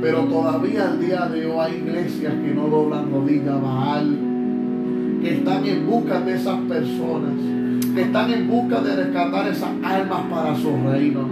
pero 0.00 0.24
todavía 0.24 0.90
al 0.90 1.00
día 1.00 1.26
de 1.26 1.46
hoy 1.46 1.58
hay 1.58 1.74
iglesias 1.76 2.34
que 2.34 2.54
no 2.54 2.68
doblan 2.68 3.10
rodillas 3.10 3.48
a 3.48 3.58
Baal, 3.58 4.18
que 5.22 5.34
están 5.34 5.66
en 5.66 5.86
busca 5.86 6.20
de 6.20 6.34
esas 6.34 6.58
personas 6.62 7.32
que 7.94 8.02
están 8.02 8.30
en 8.32 8.48
busca 8.48 8.80
de 8.80 8.96
rescatar 8.96 9.48
esas 9.48 9.70
almas 9.82 10.22
para 10.30 10.56
su 10.56 10.70
reino. 10.88 11.28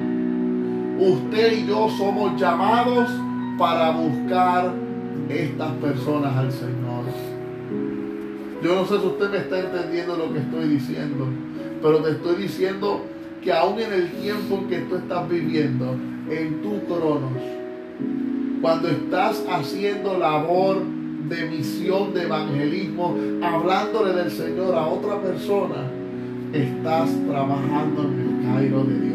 Usted 0.99 1.59
y 1.59 1.67
yo 1.67 1.89
somos 1.97 2.39
llamados 2.39 3.09
para 3.59 3.91
buscar 3.93 4.71
estas 5.29 5.73
personas 5.75 6.37
al 6.37 6.53
Señor. 6.53 7.05
Yo 8.63 8.75
no 8.75 8.85
sé 8.85 9.01
si 9.01 9.07
usted 9.07 9.31
me 9.31 9.39
está 9.39 9.61
entendiendo 9.61 10.17
lo 10.17 10.33
que 10.33 10.41
estoy 10.41 10.69
diciendo, 10.69 11.27
pero 11.81 12.03
te 12.03 12.11
estoy 12.11 12.37
diciendo 12.37 13.07
que 13.43 13.53
aún 13.53 13.81
en 13.81 13.93
el 13.95 14.11
tiempo 14.11 14.57
en 14.57 14.69
que 14.69 14.79
tú 14.81 14.97
estás 14.97 15.27
viviendo, 15.31 15.97
en 16.31 16.63
tu 16.63 16.85
cronos, 16.87 17.43
cuando 18.63 18.89
estás 18.89 19.45
haciendo 19.51 20.19
labor 20.19 20.83
de 21.29 21.49
misión, 21.49 22.15
de 22.15 22.23
evangelismo, 22.23 23.17
hablándole 23.43 24.13
del 24.13 24.31
Señor 24.31 24.75
a 24.75 24.87
otra 24.87 25.21
persona, 25.21 25.91
estás 26.53 27.11
trabajando 27.29 28.03
en 28.03 28.21
el 28.21 28.47
Cairo 28.47 28.85
de 28.85 29.01
Dios. 29.01 29.11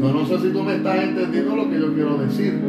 Yo 0.00 0.12
no 0.12 0.26
sé 0.26 0.38
si 0.38 0.52
tú 0.52 0.62
me 0.62 0.76
estás 0.76 1.02
entendiendo 1.02 1.56
lo 1.56 1.70
que 1.70 1.80
yo 1.80 1.94
quiero 1.94 2.18
decir. 2.18 2.60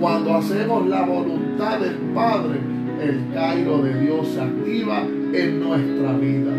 Cuando 0.00 0.34
hacemos 0.34 0.86
la 0.88 1.02
voluntad 1.02 1.78
del 1.78 1.96
Padre, 2.14 2.58
el 3.00 3.32
Cairo 3.32 3.78
de 3.78 4.00
Dios 4.00 4.28
se 4.28 4.40
activa 4.40 5.02
en 5.32 5.60
nuestra 5.60 6.12
vida. 6.18 6.52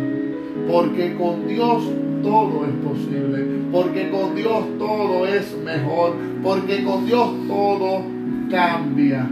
Porque 0.68 1.16
con 1.16 1.48
Dios 1.48 1.84
todo 2.26 2.66
es 2.66 2.74
posible. 2.84 3.46
Porque 3.72 4.10
con 4.10 4.36
Dios 4.36 4.66
todo 4.80 5.28
es 5.28 5.56
mejor. 5.64 6.16
Porque 6.44 6.84
con 6.84 7.06
Dios 7.06 7.30
todo 7.48 8.02
cambia. 8.50 9.30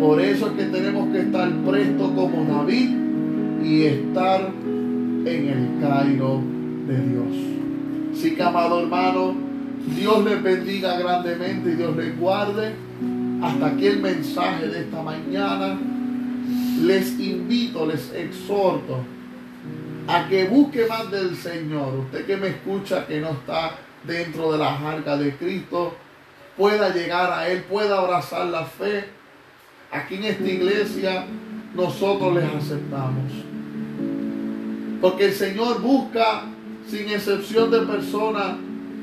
Por 0.00 0.20
eso 0.20 0.46
es 0.46 0.52
que 0.52 0.64
tenemos 0.64 1.08
que 1.12 1.20
estar 1.20 1.50
prestos 1.64 2.10
como 2.12 2.44
David 2.44 2.90
y 3.62 3.82
estar 3.82 4.50
en 5.24 5.48
el 5.48 5.80
Cairo 5.80 6.40
de 6.86 7.00
Dios. 7.08 7.36
Así 8.12 8.34
que, 8.34 8.42
amado 8.42 8.80
hermano, 8.80 9.34
Dios 9.96 10.24
les 10.24 10.42
bendiga 10.42 10.98
grandemente 10.98 11.72
y 11.72 11.74
Dios 11.74 11.96
les 11.96 12.18
guarde. 12.18 12.72
Hasta 13.42 13.66
aquí 13.66 13.86
el 13.86 14.00
mensaje 14.00 14.68
de 14.68 14.80
esta 14.80 15.02
mañana. 15.02 15.78
Les 16.82 17.18
invito, 17.18 17.86
les 17.86 18.12
exhorto 18.14 19.15
a 20.08 20.28
que 20.28 20.44
busque 20.44 20.86
más 20.86 21.10
del 21.10 21.36
Señor. 21.36 21.94
Usted 21.94 22.26
que 22.26 22.36
me 22.36 22.48
escucha, 22.48 23.06
que 23.06 23.20
no 23.20 23.30
está 23.30 23.76
dentro 24.04 24.52
de 24.52 24.58
la 24.58 24.76
arca 24.76 25.16
de 25.16 25.36
Cristo, 25.36 25.94
pueda 26.56 26.94
llegar 26.94 27.32
a 27.32 27.48
Él, 27.48 27.64
pueda 27.64 27.98
abrazar 27.98 28.46
la 28.46 28.64
fe. 28.64 29.04
Aquí 29.90 30.16
en 30.16 30.24
esta 30.24 30.48
iglesia 30.48 31.24
nosotros 31.74 32.34
les 32.34 32.44
aceptamos. 32.44 33.32
Porque 35.00 35.26
el 35.26 35.32
Señor 35.32 35.80
busca, 35.80 36.44
sin 36.88 37.08
excepción 37.08 37.70
de 37.70 37.80
personas, 37.80 38.56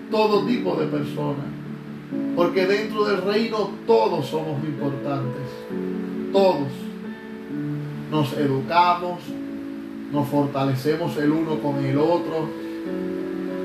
todo 0.10 0.46
tipo 0.46 0.76
de 0.76 0.88
personas. 0.88 1.46
Porque 2.36 2.66
dentro 2.66 3.06
del 3.06 3.22
reino 3.22 3.72
todos 3.86 4.28
somos 4.28 4.64
importantes. 4.64 5.44
Todos. 6.32 6.72
Nos 8.10 8.34
educamos, 8.34 9.20
nos 10.14 10.28
fortalecemos 10.28 11.18
el 11.18 11.32
uno 11.32 11.60
con 11.60 11.84
el 11.84 11.98
otro. 11.98 12.48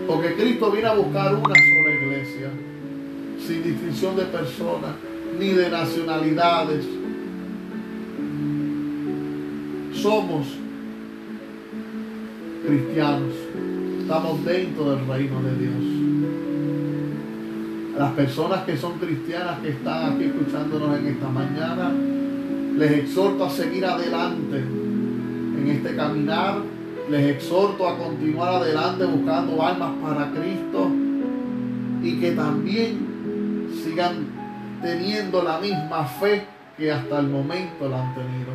Porque 0.09 0.35
Cristo 0.35 0.73
viene 0.73 0.89
a 0.89 0.95
buscar 0.95 1.35
una 1.35 1.45
sola 1.45 1.95
iglesia, 2.03 2.49
sin 3.47 3.63
distinción 3.63 4.17
de 4.17 4.25
personas, 4.25 4.93
ni 5.39 5.49
de 5.51 5.69
nacionalidades. 5.69 6.87
Somos 9.93 10.47
cristianos. 12.67 13.35
Estamos 14.01 14.43
dentro 14.43 14.91
del 14.93 15.07
reino 15.07 15.43
de 15.43 15.55
Dios. 15.59 15.85
las 17.99 18.13
personas 18.13 18.63
que 18.63 18.77
son 18.77 18.97
cristianas 18.99 19.59
que 19.59 19.71
están 19.71 20.15
aquí 20.15 20.25
escuchándonos 20.25 20.99
en 21.01 21.07
esta 21.09 21.29
mañana, 21.29 21.93
les 22.79 22.93
exhorto 22.93 23.45
a 23.45 23.51
seguir 23.51 23.85
adelante 23.85 24.88
este 25.71 25.97
caminar. 25.97 26.57
Les 27.11 27.37
exhorto 27.37 27.89
a 27.89 27.97
continuar 27.97 28.57
adelante 28.57 29.05
buscando 29.07 29.63
almas 29.63 29.93
para 30.03 30.31
Cristo 30.31 30.91
y 32.03 32.21
que 32.21 32.33
también 32.33 33.71
sigan 33.83 34.27
teniendo 34.83 35.43
la 35.43 35.59
misma 35.59 36.05
fe 36.05 36.47
que 36.77 36.93
hasta 36.93 37.19
el 37.19 37.29
momento 37.29 37.89
la 37.89 38.03
han 38.03 38.15
tenido. 38.15 38.53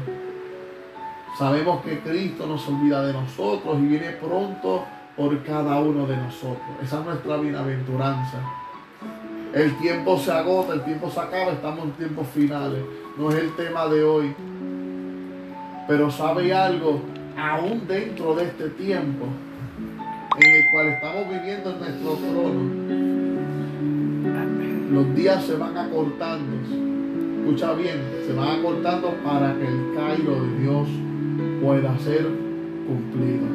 Sabemos 1.38 1.84
que 1.84 2.00
Cristo 2.00 2.46
nos 2.46 2.68
olvida 2.68 3.06
de 3.06 3.14
nosotros 3.14 3.78
y 3.80 3.86
viene 3.88 4.12
pronto 4.12 4.86
por 5.18 5.44
cada 5.44 5.80
uno 5.80 6.06
de 6.06 6.16
nosotros. 6.16 6.62
Esa 6.82 7.00
es 7.00 7.06
nuestra 7.06 7.38
bienaventuranza. 7.38 8.38
El 9.54 9.76
tiempo 9.78 10.18
se 10.18 10.32
agota, 10.32 10.74
el 10.74 10.84
tiempo 10.84 11.10
se 11.10 11.20
acaba, 11.20 11.52
estamos 11.52 11.86
en 11.86 11.92
tiempos 11.92 12.28
finales. 12.28 12.84
No 13.18 13.30
es 13.30 13.36
el 13.36 13.56
tema 13.56 13.88
de 13.88 14.04
hoy. 14.04 14.36
Pero 15.88 16.10
sabe 16.10 16.54
algo, 16.54 17.02
aún 17.38 17.88
dentro 17.88 18.36
de 18.36 18.46
este 18.46 18.70
tiempo 18.70 19.26
en 20.40 20.50
el 20.50 20.64
cual 20.72 20.88
estamos 20.88 21.30
viviendo 21.30 21.72
en 21.72 21.80
nuestro 21.80 22.14
trono, 22.16 22.84
los 24.92 25.16
días 25.16 25.44
se 25.44 25.56
van 25.56 25.78
acortando. 25.78 26.58
Escucha 27.42 27.74
bien, 27.74 28.02
se 28.26 28.34
van 28.34 28.60
acortando 28.60 29.14
para 29.24 29.54
que 29.56 29.68
el 29.68 29.94
Cairo 29.96 30.42
de 30.44 30.60
Dios 30.60 30.88
pueda 31.62 31.98
ser 32.00 32.28
cumplido. 32.88 33.48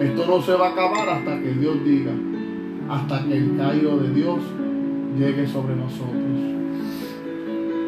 Esto 0.00 0.26
no 0.26 0.42
se 0.42 0.52
va 0.54 0.68
a 0.68 0.72
acabar 0.72 1.08
hasta 1.08 1.40
que 1.40 1.52
Dios 1.52 1.84
diga, 1.84 2.10
hasta 2.88 3.24
que 3.24 3.36
el 3.36 3.56
cairo 3.56 3.96
de 3.98 4.12
Dios 4.12 4.40
llegue 5.16 5.46
sobre 5.46 5.76
nosotros. 5.76 6.14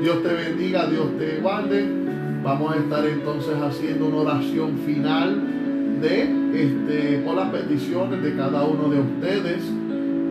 Dios 0.00 0.22
te 0.22 0.28
bendiga, 0.28 0.86
Dios 0.86 1.18
te 1.18 1.40
guarde. 1.40 2.05
Vamos 2.46 2.76
a 2.76 2.78
estar 2.78 3.04
entonces 3.04 3.56
haciendo 3.60 4.06
una 4.06 4.18
oración 4.18 4.78
final 4.86 5.98
de 6.00 6.22
este 6.54 7.18
por 7.24 7.34
las 7.34 7.50
peticiones 7.50 8.22
de 8.22 8.36
cada 8.36 8.62
uno 8.62 8.88
de 8.88 9.00
ustedes 9.00 9.64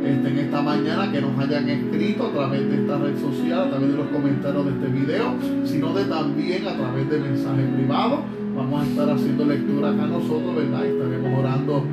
este, 0.01 0.28
en 0.30 0.39
esta 0.39 0.62
mañana 0.62 1.12
que 1.12 1.19
nos 1.19 1.38
hayan 1.38 1.67
escrito 1.67 2.28
a 2.28 2.32
través 2.32 2.69
de 2.69 2.75
esta 2.78 2.99
red 2.99 3.19
social, 3.19 3.63
a 3.63 3.69
través 3.69 3.91
de 3.91 3.97
los 3.97 4.08
comentarios 4.08 4.65
de 4.65 4.71
este 4.71 4.88
video, 4.97 5.34
sino 5.65 5.93
de 5.93 6.06
también 6.06 6.65
a 6.65 6.78
través 6.78 7.10
de 7.10 7.19
mensajes 7.19 7.65
privados 7.75 8.19
vamos 8.56 8.82
a 8.82 8.88
estar 8.88 9.10
haciendo 9.10 9.43
lectura 9.43 9.89
acá 9.89 10.06
nosotros, 10.06 10.56
¿verdad? 10.56 10.86
Estaremos 10.86 11.38
orando 11.38 11.84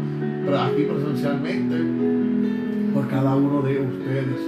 aquí 0.71 0.83
presencialmente. 0.85 1.77
por 2.95 3.09
cada 3.09 3.35
uno 3.35 3.61
de 3.63 3.81
ustedes. 3.81 4.39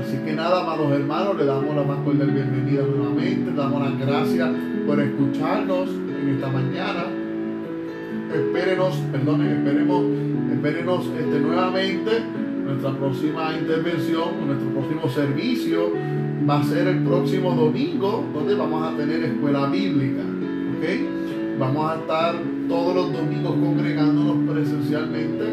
Así 0.00 0.16
que 0.26 0.32
nada, 0.32 0.62
amados 0.62 0.90
hermanos, 0.90 1.36
le 1.36 1.44
damos 1.44 1.76
la 1.76 1.84
más 1.84 1.98
cordial 1.98 2.32
bienvenida 2.32 2.82
nuevamente, 2.82 3.52
damos 3.52 3.80
las 3.80 3.96
gracias 3.96 4.73
por 4.86 5.00
escucharnos 5.00 5.88
en 5.88 6.34
esta 6.34 6.48
mañana. 6.48 7.06
Espérenos, 8.32 8.96
perdonen, 9.12 9.48
esperemos, 9.48 10.04
espérenos 10.52 11.06
este, 11.18 11.40
nuevamente 11.40 12.10
nuestra 12.64 12.92
próxima 12.92 13.52
intervención, 13.58 14.46
nuestro 14.46 14.70
próximo 14.70 15.08
servicio 15.08 15.92
va 16.48 16.60
a 16.60 16.64
ser 16.64 16.88
el 16.88 17.04
próximo 17.04 17.54
domingo, 17.54 18.24
donde 18.32 18.54
vamos 18.54 18.92
a 18.92 18.96
tener 18.96 19.22
escuela 19.24 19.66
bíblica. 19.66 20.22
¿ok? 20.22 21.58
Vamos 21.58 21.90
a 21.90 21.94
estar 21.96 22.34
todos 22.68 22.94
los 22.94 23.12
domingos 23.12 23.54
congregándonos 23.54 24.50
presencialmente, 24.50 25.44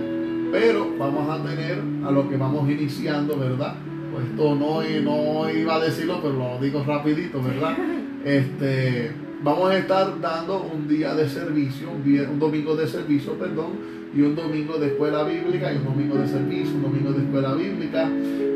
pero 0.52 0.88
vamos 0.98 1.30
a 1.30 1.44
tener 1.44 1.80
a 2.06 2.12
lo 2.12 2.30
que 2.30 2.38
vamos 2.38 2.70
iniciando, 2.70 3.38
¿verdad? 3.38 3.76
Pues 4.12 4.26
esto 4.26 4.56
no 4.56 5.50
iba 5.50 5.76
a 5.76 5.80
decirlo, 5.80 6.20
pero 6.22 6.34
lo 6.34 6.60
digo 6.60 6.84
rapidito, 6.84 7.42
¿verdad? 7.42 7.78
Este, 8.26 9.12
vamos 9.44 9.72
a 9.72 9.78
estar 9.78 10.20
dando 10.22 10.62
un 10.62 10.88
día 10.88 11.16
de 11.16 11.28
servicio, 11.28 11.90
un, 11.90 12.30
un 12.32 12.40
domingo 12.40 12.76
de 12.76 12.88
servicio, 12.88 13.34
perdón, 13.34 14.02
y 14.14 14.22
un 14.22 14.36
domingo 14.36 14.78
de 14.78 14.88
escuela 14.88 15.24
bíblica 15.24 15.74
y 15.74 15.78
un 15.78 15.86
domingo 15.86 16.18
de 16.18 16.28
servicio, 16.28 16.76
un 16.76 16.84
domingo 16.84 17.12
de 17.14 17.24
escuela 17.24 17.54
bíblica 17.54 18.10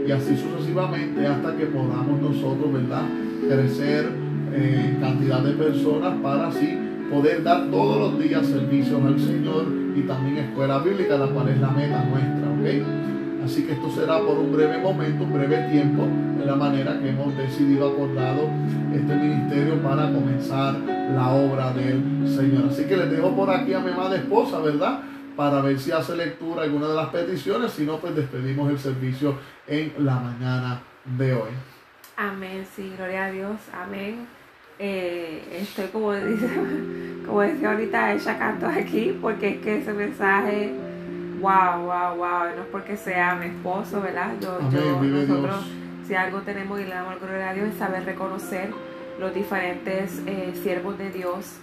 y 0.08 0.12
así 0.12 0.38
sucesivamente 0.38 1.26
hasta 1.26 1.56
que 1.56 1.66
podamos 1.66 2.22
nosotros, 2.22 2.72
¿verdad?, 2.74 3.06
crecer 3.48 4.10
eh, 4.54 4.98
cantidad 5.02 5.42
de 5.42 5.54
personas 5.54 6.14
para 6.22 6.48
así 6.48 6.78
poder 7.10 7.44
dar 7.44 7.70
todos 7.72 8.00
los 8.00 8.20
días 8.24 8.46
servicios 8.46 9.02
al 9.04 9.20
Señor 9.20 9.66
y 9.96 10.02
también 10.02 10.38
escuela 10.38 10.80
bíblica, 10.80 11.18
la 11.18 11.28
cual 11.28 11.50
es 11.50 11.60
la 11.60 11.72
meta 11.72 12.04
nuestra, 12.06 12.52
¿ok? 12.52 13.05
Así 13.46 13.64
que 13.64 13.74
esto 13.74 13.92
será 13.92 14.20
por 14.20 14.38
un 14.38 14.52
breve 14.52 14.80
momento, 14.80 15.24
un 15.24 15.34
breve 15.34 15.70
tiempo, 15.72 16.04
de 16.38 16.46
la 16.46 16.56
manera 16.56 17.00
que 17.00 17.10
hemos 17.10 17.38
decidido 17.38 17.92
acordado 17.92 18.50
este 18.94 19.16
ministerio 19.16 19.82
para 19.82 20.12
comenzar 20.12 20.76
la 20.76 21.30
obra 21.30 21.72
del 21.72 22.28
Señor. 22.28 22.70
Así 22.70 22.86
que 22.86 22.98
les 22.98 23.12
dejo 23.12 23.36
por 23.36 23.50
aquí 23.50 23.74
a 23.74 23.80
mi 23.80 23.92
amada 23.92 24.16
esposa, 24.16 24.60
¿verdad? 24.60 25.00
para 25.36 25.62
ver 25.62 25.80
si 25.80 25.92
hace 25.92 26.16
lectura 26.16 26.64
alguna 26.64 26.88
de 26.88 26.96
las 26.96 27.10
peticiones, 27.10 27.72
si 27.72 27.84
no, 27.84 27.98
pues 27.98 28.16
despedimos 28.16 28.70
el 28.70 28.80
servicio 28.80 29.36
en 29.68 29.94
la 30.00 30.16
mañana 30.16 30.82
de 31.18 31.34
hoy. 31.34 31.50
Amén, 32.18 32.66
sí, 32.76 32.94
gloria 32.98 33.26
a 33.26 33.32
Dios, 33.32 33.58
amén. 33.74 34.28
Eh, 34.80 35.44
estoy 35.52 35.88
como 35.88 36.14
dice, 36.14 36.50
como 37.26 37.42
decía 37.42 37.72
ahorita, 37.72 38.14
ella 38.14 38.40
canto 38.40 38.68
aquí, 38.68 39.18
porque 39.22 39.50
es 39.50 39.58
que 39.62 39.78
ese 39.80 39.94
mensaje, 39.94 40.74
wow, 41.46 41.86
wow, 41.86 42.16
wow, 42.18 42.56
no 42.56 42.62
es 42.64 42.68
porque 42.72 42.98
sea 42.98 43.36
mi 43.36 43.48
esposo, 43.48 44.02
¿verdad? 44.02 44.34
Yo, 44.42 44.60
yo 44.72 45.02
nosotros, 45.02 45.66
si 46.08 46.16
algo 46.16 46.40
tenemos 46.42 46.80
y 46.80 46.86
le 46.86 46.90
damos 46.90 47.20
gloria 47.20 47.52
a 47.52 47.54
Dios, 47.54 47.70
es 47.70 47.78
saber 47.78 48.04
reconocer 48.06 48.72
los 49.20 49.34
diferentes 49.34 50.22
eh, 50.26 50.54
siervos 50.64 50.98
de 50.98 51.12
Dios 51.12 51.58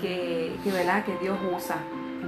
que, 0.00 0.56
que, 0.64 0.72
¿verdad? 0.72 1.04
que 1.04 1.16
Dios 1.18 1.38
usa 1.54 1.76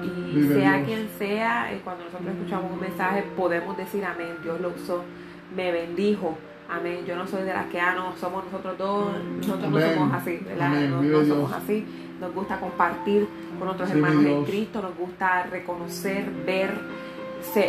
y 0.03 0.49
sea 0.55 0.85
quien 0.85 1.09
sea, 1.19 1.73
eh, 1.73 1.81
cuando 1.83 2.05
nosotros 2.05 2.29
escuchamos 2.35 2.73
un 2.73 2.81
mensaje, 2.81 3.25
podemos 3.37 3.77
decir 3.77 4.05
amén. 4.05 4.37
Dios 4.43 4.61
lo 4.61 4.69
usó, 4.69 5.03
me 5.55 5.73
bendijo. 5.73 6.39
Amén. 6.69 7.05
Yo 7.05 7.17
no 7.17 7.27
soy 7.27 7.43
de 7.43 7.53
las 7.53 7.67
que, 7.67 7.81
ah, 7.81 7.95
no, 7.97 8.17
somos 8.17 8.45
nosotros 8.45 8.79
dos, 8.79 9.13
nosotros 9.39 9.71
no 9.71 9.81
somos 9.81 10.15
así, 10.15 10.37
¿verdad? 10.45 10.71
no, 10.89 11.25
somos 11.25 11.53
así. 11.53 11.85
Nos 12.21 12.33
gusta 12.35 12.61
compartir 12.61 13.27
con 13.61 13.69
otros 13.69 13.89
hermanos 13.91 14.25
en 14.25 14.45
Cristo, 14.45 14.83
nos 14.83 14.97
gusta 14.97 15.45
reconocer, 15.45 16.29
ver, 16.45 16.73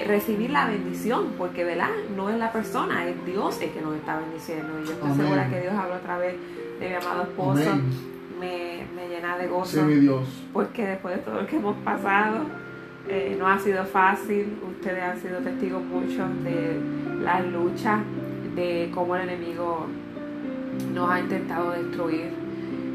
recibir 0.08 0.50
la 0.50 0.66
bendición, 0.66 1.34
porque, 1.38 1.64
¿verdad? 1.64 1.90
No 2.16 2.30
es 2.30 2.40
la 2.40 2.52
persona, 2.52 3.08
es 3.08 3.24
Dios 3.26 3.62
el 3.62 3.70
que 3.70 3.82
nos 3.82 3.96
está 3.96 4.18
bendiciendo. 4.18 4.82
Y 4.82 4.88
yo 4.88 4.94
estoy 4.94 5.14
segura 5.16 5.48
que 5.50 5.62
Dios 5.62 5.74
habló 5.74 5.94
a 5.94 6.00
través 6.00 6.36
de 6.80 6.90
mi 6.90 6.96
amado 6.96 7.24
esposo 7.24 7.72
me, 8.42 9.08
llena 9.08 9.38
de 9.38 9.48
gozo. 9.48 9.82
Porque 10.54 10.86
después 10.86 11.18
de 11.18 11.22
todo 11.22 11.42
lo 11.42 11.48
que 11.48 11.58
hemos 11.58 11.76
pasado, 11.78 12.46
eh, 13.08 13.36
no 13.38 13.48
ha 13.48 13.60
sido 13.60 13.86
fácil. 13.86 14.58
Ustedes 14.78 15.04
han 15.04 15.20
sido 15.20 15.40
testigos 15.40 15.84
muchos 15.84 16.44
de 16.44 16.80
la 17.24 17.42
lucha, 17.42 18.00
de 18.56 18.90
cómo 18.94 19.16
el 19.16 19.30
enemigo 19.30 19.88
nos 20.94 21.10
ha 21.10 21.20
intentado 21.20 21.72
destruir. 21.72 22.41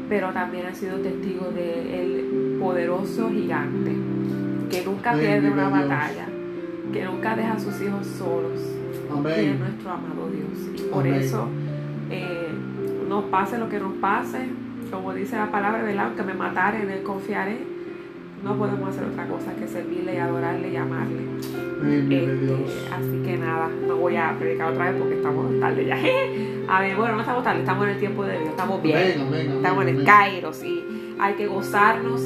Pero 0.09 0.31
también 0.31 0.65
han 0.67 0.75
sido 0.75 0.97
testigos 0.97 1.53
del 1.53 2.57
poderoso 2.59 3.29
gigante 3.29 3.95
que 4.69 4.83
nunca 4.83 5.13
pierde 5.13 5.51
una 5.51 5.69
batalla, 5.69 6.25
que 6.91 7.03
nunca 7.05 7.35
deja 7.35 7.53
a 7.53 7.59
sus 7.59 7.81
hijos 7.81 8.05
solos. 8.07 8.61
Que 9.23 9.51
es 9.51 9.59
nuestro 9.59 9.91
amado 9.91 10.29
Dios. 10.29 10.79
Y 10.79 10.81
por 10.93 11.07
eso, 11.07 11.47
eh, 12.09 12.49
nos 13.07 13.25
pase 13.25 13.57
lo 13.57 13.69
que 13.69 13.79
nos 13.79 13.93
pase, 13.93 14.47
como 14.91 15.13
dice 15.13 15.37
la 15.37 15.51
palabra, 15.51 15.83
¿verdad? 15.83 16.07
Aunque 16.07 16.23
me 16.23 16.33
matare, 16.33 16.81
en 16.81 16.89
él 16.89 17.03
confiaré. 17.03 17.76
No 18.43 18.55
podemos 18.55 18.89
hacer 18.89 19.03
otra 19.03 19.27
cosa 19.27 19.53
que 19.55 19.67
servirle 19.67 20.15
y 20.15 20.17
adorarle 20.17 20.71
y 20.71 20.75
amarle. 20.75 21.21
Este, 21.77 22.65
así 22.91 23.21
que 23.23 23.37
nada, 23.37 23.69
no 23.87 23.97
voy 23.97 24.15
a 24.15 24.35
predicar 24.37 24.71
otra 24.71 24.91
vez 24.91 24.99
porque 24.99 25.15
estamos 25.15 25.59
tarde 25.59 25.85
ya. 25.85 25.95
a 26.75 26.81
ver, 26.81 26.95
bueno, 26.95 27.15
no 27.15 27.21
estamos 27.21 27.43
tarde, 27.43 27.59
estamos 27.59 27.85
en 27.85 27.89
el 27.91 27.99
tiempo 27.99 28.25
de 28.25 28.39
Dios, 28.39 28.49
estamos 28.49 28.81
bien. 28.81 29.33
estamos 29.57 29.87
en 29.87 29.97
el 29.97 30.05
Cairo, 30.05 30.53
sí. 30.53 30.83
Hay 31.19 31.33
que 31.33 31.47
gozarnos. 31.47 32.21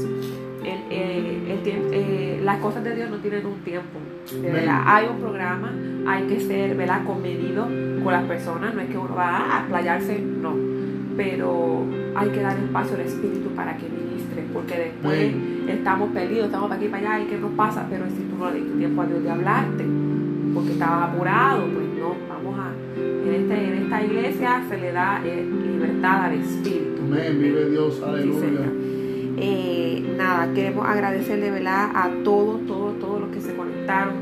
El, 0.63 0.78
eh, 0.91 1.60
eh, 1.91 2.41
las 2.43 2.60
cosas 2.60 2.84
de 2.84 2.95
Dios 2.95 3.10
no 3.10 3.17
tienen 3.17 3.45
un 3.45 3.60
tiempo. 3.62 4.00
De 4.32 4.52
verdad, 4.52 4.84
hay 4.86 5.08
un 5.08 5.17
programa, 5.19 5.74
hay 6.08 6.28
que 6.28 6.39
ser 6.39 6.76
¿verdad? 6.76 7.04
comedido 7.04 7.63
con 8.04 8.13
las 8.13 8.24
personas, 8.26 8.76
no 8.76 8.82
es 8.82 8.89
que 8.89 8.97
uno 8.97 9.15
va 9.15 9.58
a 9.58 9.67
playarse, 9.67 10.19
no 10.19 10.71
pero 11.15 11.86
hay 12.15 12.30
que 12.30 12.41
dar 12.41 12.58
espacio 12.58 12.95
al 12.95 13.02
Espíritu 13.02 13.50
para 13.56 13.78
que 13.78 13.84
ministre, 13.84 14.21
porque 14.54 14.78
después 14.78 15.34
estamos 15.67 16.10
perdidos, 16.12 16.46
estamos 16.46 16.70
para 16.70 16.80
aquí 16.80 16.89
para 16.89 17.15
allá, 17.15 17.24
y 17.24 17.28
qué 17.28 17.38
nos 17.38 17.52
pasa, 17.52 17.86
pero 17.89 18.06
si 18.08 18.24
tú 18.24 18.38
no 18.38 18.52
le 18.52 18.60
diste 18.60 18.78
tiempo 18.78 19.02
a 19.02 19.06
Dios 19.06 19.24
de 19.24 19.30
hablarte, 19.30 19.86
porque 20.54 20.72
estabas 20.72 21.10
apurado, 21.10 21.65
pues 21.67 21.86
no, 22.00 22.15
vamos 22.28 22.60
a, 22.60 22.72
en, 22.98 23.34
este, 23.34 23.67
en 23.67 23.84
esta 23.84 24.04
iglesia 24.04 24.63
se 24.67 24.78
le 24.78 24.91
da 24.91 25.22
eh, 25.26 25.46
libertad 25.46 26.26
al 26.26 26.34
Espíritu. 26.34 27.02
Amén, 27.06 27.39
vive 27.39 27.70
Dios, 27.70 28.02
aleluya. 28.04 28.72
Eh, 29.38 30.15
nada, 30.17 30.54
queremos 30.54 30.86
agradecerle 30.88 31.52
¿verdad? 31.52 31.89
a 31.94 32.10
todos, 32.24 32.65
todos, 32.67 33.00
todos 33.00 33.22
los 33.22 33.30
que 33.32 33.41
se 33.41 33.56
conectaron. 33.56 34.13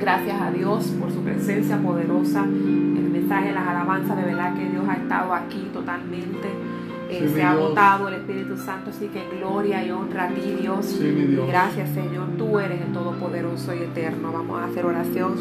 Gracias 0.00 0.40
a 0.40 0.50
Dios 0.50 0.86
por 0.98 1.12
su 1.12 1.20
presencia 1.20 1.76
poderosa 1.76 2.46
las 3.30 3.68
alabanzas, 3.68 4.16
de 4.16 4.24
verdad 4.24 4.54
que 4.54 4.68
Dios 4.68 4.84
ha 4.88 4.94
estado 4.94 5.32
aquí 5.34 5.70
totalmente. 5.72 6.48
Eh, 7.10 7.28
se 7.34 7.42
ha 7.42 7.56
votado 7.56 8.08
el 8.08 8.14
Espíritu 8.14 8.56
Santo, 8.56 8.90
así 8.90 9.08
que 9.08 9.26
gloria 9.36 9.84
y 9.84 9.90
honra 9.90 10.24
a 10.24 10.28
ti, 10.28 10.56
Dios. 10.60 10.98
Gracias, 11.48 11.90
Señor. 11.90 12.28
Tú 12.38 12.58
eres 12.58 12.80
el 12.80 12.92
Todopoderoso 12.92 13.74
y 13.74 13.78
Eterno. 13.78 14.32
Vamos 14.32 14.60
a 14.60 14.66
hacer 14.66 14.86
oración 14.86 15.34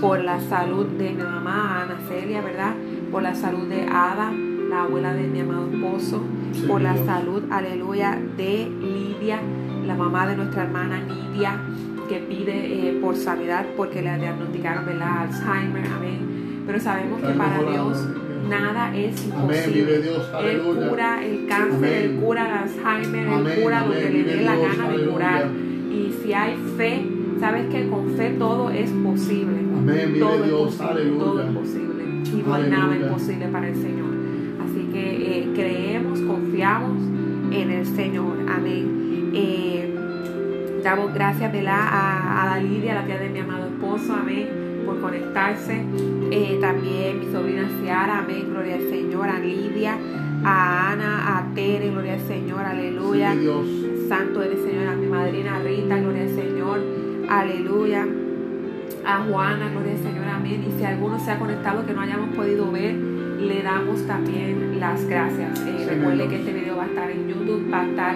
por 0.00 0.18
la 0.24 0.40
salud 0.40 0.86
de 0.86 1.10
mi 1.10 1.22
mamá, 1.22 1.82
Ana 1.82 1.98
Celia, 2.08 2.40
¿verdad? 2.40 2.74
Por 3.12 3.22
la 3.22 3.34
salud 3.34 3.68
de 3.68 3.82
Ada, 3.82 4.32
la 4.32 4.82
abuela 4.84 5.12
de 5.12 5.26
mi 5.26 5.40
amado 5.40 5.68
esposo. 5.70 6.22
por 6.66 6.80
la 6.80 6.96
salud, 7.04 7.44
aleluya, 7.50 8.18
de 8.36 8.68
Lidia, 8.68 9.40
la 9.86 9.94
mamá 9.94 10.26
de 10.26 10.36
nuestra 10.36 10.64
hermana 10.64 11.00
Nidia, 11.00 11.60
que 12.08 12.16
pide 12.18 12.88
eh, 12.88 12.98
por 13.00 13.14
sanidad 13.14 13.66
porque 13.76 14.02
le 14.02 14.16
diagnosticaron, 14.16 14.86
¿verdad? 14.86 15.22
Alzheimer, 15.22 15.86
amén 15.86 16.40
pero 16.70 16.84
sabemos 16.84 17.20
que 17.20 17.32
para 17.32 17.58
Dios 17.62 18.06
nada 18.48 18.94
es 18.96 19.24
imposible. 19.24 19.96
él 19.96 20.60
cura 20.88 21.24
el 21.24 21.46
cáncer, 21.46 21.92
Él 21.92 22.16
cura 22.16 22.46
el 22.46 22.52
Alzheimer, 22.52 23.26
Él 23.26 23.62
cura 23.62 23.86
lo 23.86 23.92
que 23.92 24.10
le 24.10 24.22
dé 24.24 24.42
la 24.42 24.56
gana 24.56 24.88
de 24.90 25.06
curar. 25.06 25.50
Y 25.90 26.12
si 26.22 26.32
hay 26.32 26.56
fe, 26.76 27.06
sabes 27.40 27.66
que 27.70 27.88
con 27.88 28.10
fe 28.16 28.30
todo 28.38 28.70
es 28.70 28.90
posible. 28.90 29.58
todo, 30.18 30.44
es 30.44 30.76
posible 30.76 31.10
todo 31.18 31.42
es 31.42 31.56
posible. 31.56 32.04
Y 32.24 32.42
no 32.46 32.54
hay 32.54 32.70
nada 32.70 32.96
imposible 32.96 33.48
para 33.48 33.68
el 33.68 33.74
Señor. 33.74 34.10
Así 34.64 34.88
que 34.92 35.40
eh, 35.40 35.50
creemos, 35.54 36.20
confiamos 36.20 37.02
en 37.52 37.70
el 37.70 37.86
Señor. 37.86 38.36
Amén. 38.48 39.32
Eh, 39.34 39.94
damos 40.84 41.12
gracias 41.12 41.52
a, 41.52 42.54
a 42.54 42.60
Lidia, 42.60 42.94
la 42.94 43.04
tía 43.04 43.18
de 43.18 43.28
mi 43.28 43.40
amado 43.40 43.66
esposo. 43.66 44.12
Amén 44.12 44.70
por 44.90 45.00
conectarse. 45.00 45.84
Eh, 46.32 46.58
también 46.60 47.18
mi 47.18 47.32
sobrina 47.32 47.68
Ciara, 47.82 48.20
amén, 48.20 48.46
gloria 48.50 48.76
al 48.76 48.88
Señor, 48.88 49.28
a 49.28 49.40
Lidia, 49.40 49.98
a 50.44 50.92
Ana, 50.92 51.38
a 51.38 51.54
Tere, 51.54 51.90
gloria 51.90 52.14
al 52.14 52.20
Señor, 52.20 52.60
aleluya. 52.60 53.34
Santo 54.08 54.40
eres 54.40 54.60
Señor, 54.62 54.86
a 54.86 54.94
mi 54.94 55.06
madrina 55.06 55.58
Rita, 55.58 55.98
gloria 55.98 56.22
al 56.22 56.28
Señor, 56.28 56.80
aleluya. 57.28 58.06
A 59.04 59.24
Juana, 59.24 59.70
gloria 59.70 59.92
al 59.92 59.98
Señor, 59.98 60.28
amén. 60.28 60.64
Y 60.68 60.78
si 60.78 60.84
alguno 60.84 61.18
se 61.18 61.32
ha 61.32 61.38
conectado 61.38 61.84
que 61.84 61.92
no 61.94 62.02
hayamos 62.02 62.36
podido 62.36 62.70
ver, 62.70 62.94
le 62.94 63.62
damos 63.64 64.06
también 64.06 64.78
las 64.78 65.04
gracias. 65.06 65.60
Eh, 65.66 65.86
recuerde 65.88 66.28
que 66.28 66.36
este 66.36 66.52
video 66.52 66.76
va 66.76 66.84
a 66.84 66.86
estar 66.86 67.10
en 67.10 67.28
YouTube, 67.28 67.72
va 67.72 67.80
a 67.80 67.86
estar 67.88 68.14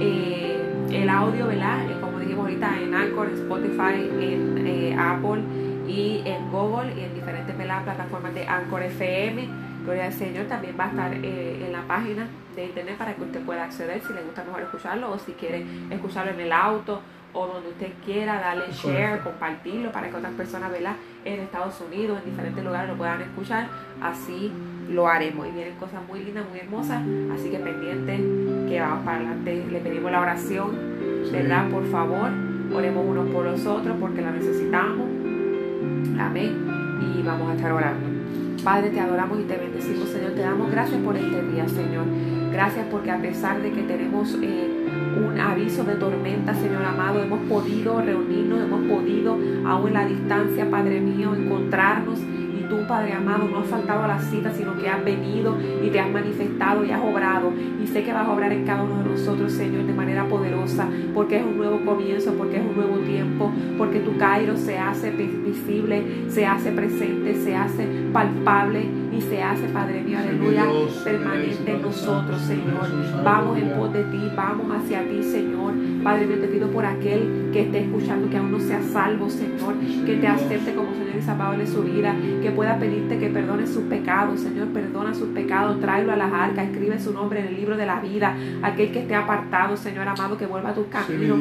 eh, 0.00 0.60
el 0.90 1.08
audio, 1.08 1.46
¿verdad? 1.46 2.00
como 2.00 2.18
dijimos 2.18 2.46
ahorita, 2.46 2.80
en 2.80 2.92
Anchor, 2.92 3.28
Spotify, 3.34 4.10
en 4.20 4.98
Apple 4.98 5.42
y 5.86 6.22
en 6.24 6.50
Google 6.50 6.92
y 6.96 7.04
en 7.04 7.14
diferentes 7.14 7.41
plataformas 7.80 8.34
de 8.34 8.46
Anchor 8.46 8.82
FM. 8.82 9.48
Gloria 9.84 10.06
al 10.06 10.12
Señor 10.12 10.46
también 10.46 10.76
va 10.78 10.84
a 10.84 10.88
estar 10.88 11.14
eh, 11.14 11.64
en 11.66 11.72
la 11.72 11.82
página 11.82 12.28
de 12.54 12.66
internet 12.66 12.96
para 12.96 13.14
que 13.14 13.22
usted 13.22 13.40
pueda 13.40 13.64
acceder 13.64 14.00
si 14.06 14.12
le 14.12 14.22
gusta 14.22 14.44
mejor 14.44 14.62
escucharlo 14.62 15.10
o 15.10 15.18
si 15.18 15.32
quiere 15.32 15.64
escucharlo 15.90 16.32
en 16.32 16.40
el 16.40 16.52
auto 16.52 17.00
o 17.34 17.46
donde 17.46 17.70
usted 17.70 17.88
quiera, 18.04 18.40
darle 18.40 18.64
share, 18.72 19.20
compartirlo 19.20 19.90
para 19.90 20.10
que 20.10 20.16
otras 20.16 20.32
personas 20.34 20.70
en 21.24 21.40
Estados 21.40 21.80
Unidos, 21.80 22.18
en 22.22 22.30
diferentes 22.30 22.62
lugares 22.62 22.90
lo 22.90 22.96
puedan 22.96 23.22
escuchar. 23.22 23.68
Así 24.02 24.52
lo 24.90 25.08
haremos. 25.08 25.46
Y 25.48 25.50
vienen 25.52 25.74
cosas 25.76 26.00
muy 26.06 26.22
lindas, 26.22 26.44
muy 26.48 26.58
hermosas. 26.58 27.02
Así 27.34 27.50
que 27.50 27.58
pendiente 27.58 28.18
que 28.68 28.80
vamos 28.80 29.04
para 29.04 29.18
adelante. 29.18 29.66
Le 29.70 29.80
pedimos 29.80 30.12
la 30.12 30.20
oración, 30.20 30.70
¿verdad? 31.32 31.70
Por 31.70 31.90
favor, 31.90 32.30
oremos 32.74 33.04
unos 33.06 33.30
por 33.30 33.44
los 33.46 33.64
otros 33.66 33.96
porque 33.98 34.20
la 34.20 34.30
necesitamos. 34.30 35.06
Amén. 36.18 36.71
Y 37.00 37.22
vamos 37.22 37.50
a 37.50 37.54
estar 37.54 37.72
orando. 37.72 38.06
Padre, 38.64 38.90
te 38.90 39.00
adoramos 39.00 39.40
y 39.40 39.44
te 39.44 39.56
bendecimos, 39.56 40.08
Señor. 40.08 40.32
Te 40.32 40.40
damos 40.42 40.70
gracias 40.70 41.00
por 41.00 41.16
este 41.16 41.42
día, 41.50 41.66
Señor. 41.68 42.04
Gracias 42.52 42.86
porque 42.90 43.10
a 43.10 43.18
pesar 43.18 43.60
de 43.60 43.72
que 43.72 43.82
tenemos 43.82 44.36
eh, 44.40 44.70
un 45.16 45.40
aviso 45.40 45.84
de 45.84 45.94
tormenta, 45.94 46.54
Señor 46.54 46.84
amado, 46.84 47.22
hemos 47.22 47.40
podido 47.48 48.00
reunirnos, 48.00 48.60
hemos 48.60 48.82
podido, 48.82 49.36
aún 49.66 49.88
en 49.88 49.94
la 49.94 50.06
distancia, 50.06 50.70
Padre 50.70 51.00
mío, 51.00 51.34
encontrarnos 51.34 52.20
tú, 52.72 52.86
Padre 52.86 53.12
amado, 53.12 53.46
no 53.48 53.58
has 53.58 53.66
faltado 53.66 54.04
a 54.04 54.08
la 54.08 54.18
cita, 54.18 54.50
sino 54.52 54.76
que 54.76 54.88
has 54.88 55.04
venido 55.04 55.56
y 55.82 55.90
te 55.90 56.00
has 56.00 56.10
manifestado 56.10 56.84
y 56.84 56.90
has 56.90 57.02
obrado. 57.02 57.52
Y 57.82 57.86
sé 57.86 58.02
que 58.02 58.12
vas 58.12 58.26
a 58.26 58.32
obrar 58.32 58.52
en 58.52 58.64
cada 58.64 58.82
uno 58.82 59.02
de 59.02 59.10
nosotros, 59.10 59.52
Señor, 59.52 59.84
de 59.84 59.92
manera 59.92 60.26
poderosa, 60.26 60.88
porque 61.14 61.38
es 61.38 61.44
un 61.44 61.58
nuevo 61.58 61.84
comienzo, 61.84 62.32
porque 62.34 62.56
es 62.56 62.62
un 62.62 62.74
nuevo 62.74 62.96
tiempo, 62.98 63.52
porque 63.76 64.00
tu 64.00 64.16
Cairo 64.16 64.56
se 64.56 64.78
hace 64.78 65.10
visible, 65.10 66.02
se 66.28 66.46
hace 66.46 66.72
presente, 66.72 67.34
se 67.34 67.54
hace 67.54 67.86
palpable 68.12 68.86
y 69.12 69.20
se 69.20 69.42
hace, 69.42 69.66
Padre 69.68 70.02
mío, 70.02 70.18
aleluya, 70.18 70.64
permanente 71.04 71.70
en 71.70 71.82
nosotros, 71.82 72.40
Señor. 72.40 73.22
Vamos 73.22 73.58
en 73.58 73.70
pos 73.70 73.92
de 73.92 74.04
ti, 74.04 74.30
vamos 74.34 74.66
hacia 74.74 75.06
ti, 75.06 75.22
Señor. 75.22 75.74
Padre 76.02 76.26
mío, 76.26 76.38
te 76.40 76.48
pido 76.48 76.68
por 76.68 76.84
aquel 76.84 77.50
que 77.52 77.62
esté 77.62 77.80
escuchando 77.80 78.28
que 78.28 78.36
aún 78.36 78.50
no 78.50 78.58
sea 78.58 78.82
salvo, 78.82 79.30
Señor, 79.30 79.74
que 80.04 80.16
te 80.16 80.26
acepte 80.26 80.74
como 80.74 80.92
Señor 80.92 81.16
y 81.16 81.22
Salvador 81.22 81.58
de 81.58 81.66
su 81.66 81.82
vida, 81.82 82.14
que 82.42 82.50
pueda 82.50 82.76
pedirte 82.78 83.18
que 83.18 83.28
perdone 83.28 83.66
sus 83.66 83.84
pecados, 83.84 84.40
Señor, 84.40 84.68
perdona 84.68 85.14
sus 85.14 85.28
pecados, 85.28 85.80
tráelo 85.80 86.12
a 86.12 86.16
las 86.16 86.32
arcas, 86.32 86.66
escribe 86.66 86.98
su 86.98 87.12
nombre 87.12 87.40
en 87.40 87.46
el 87.46 87.56
libro 87.56 87.76
de 87.76 87.86
la 87.86 88.00
vida, 88.00 88.36
aquel 88.62 88.90
que 88.90 89.00
esté 89.00 89.14
apartado, 89.14 89.76
Señor 89.76 90.08
amado, 90.08 90.36
que 90.36 90.46
vuelva 90.46 90.70
a 90.70 90.74
tus 90.74 90.86
caminos, 90.86 91.38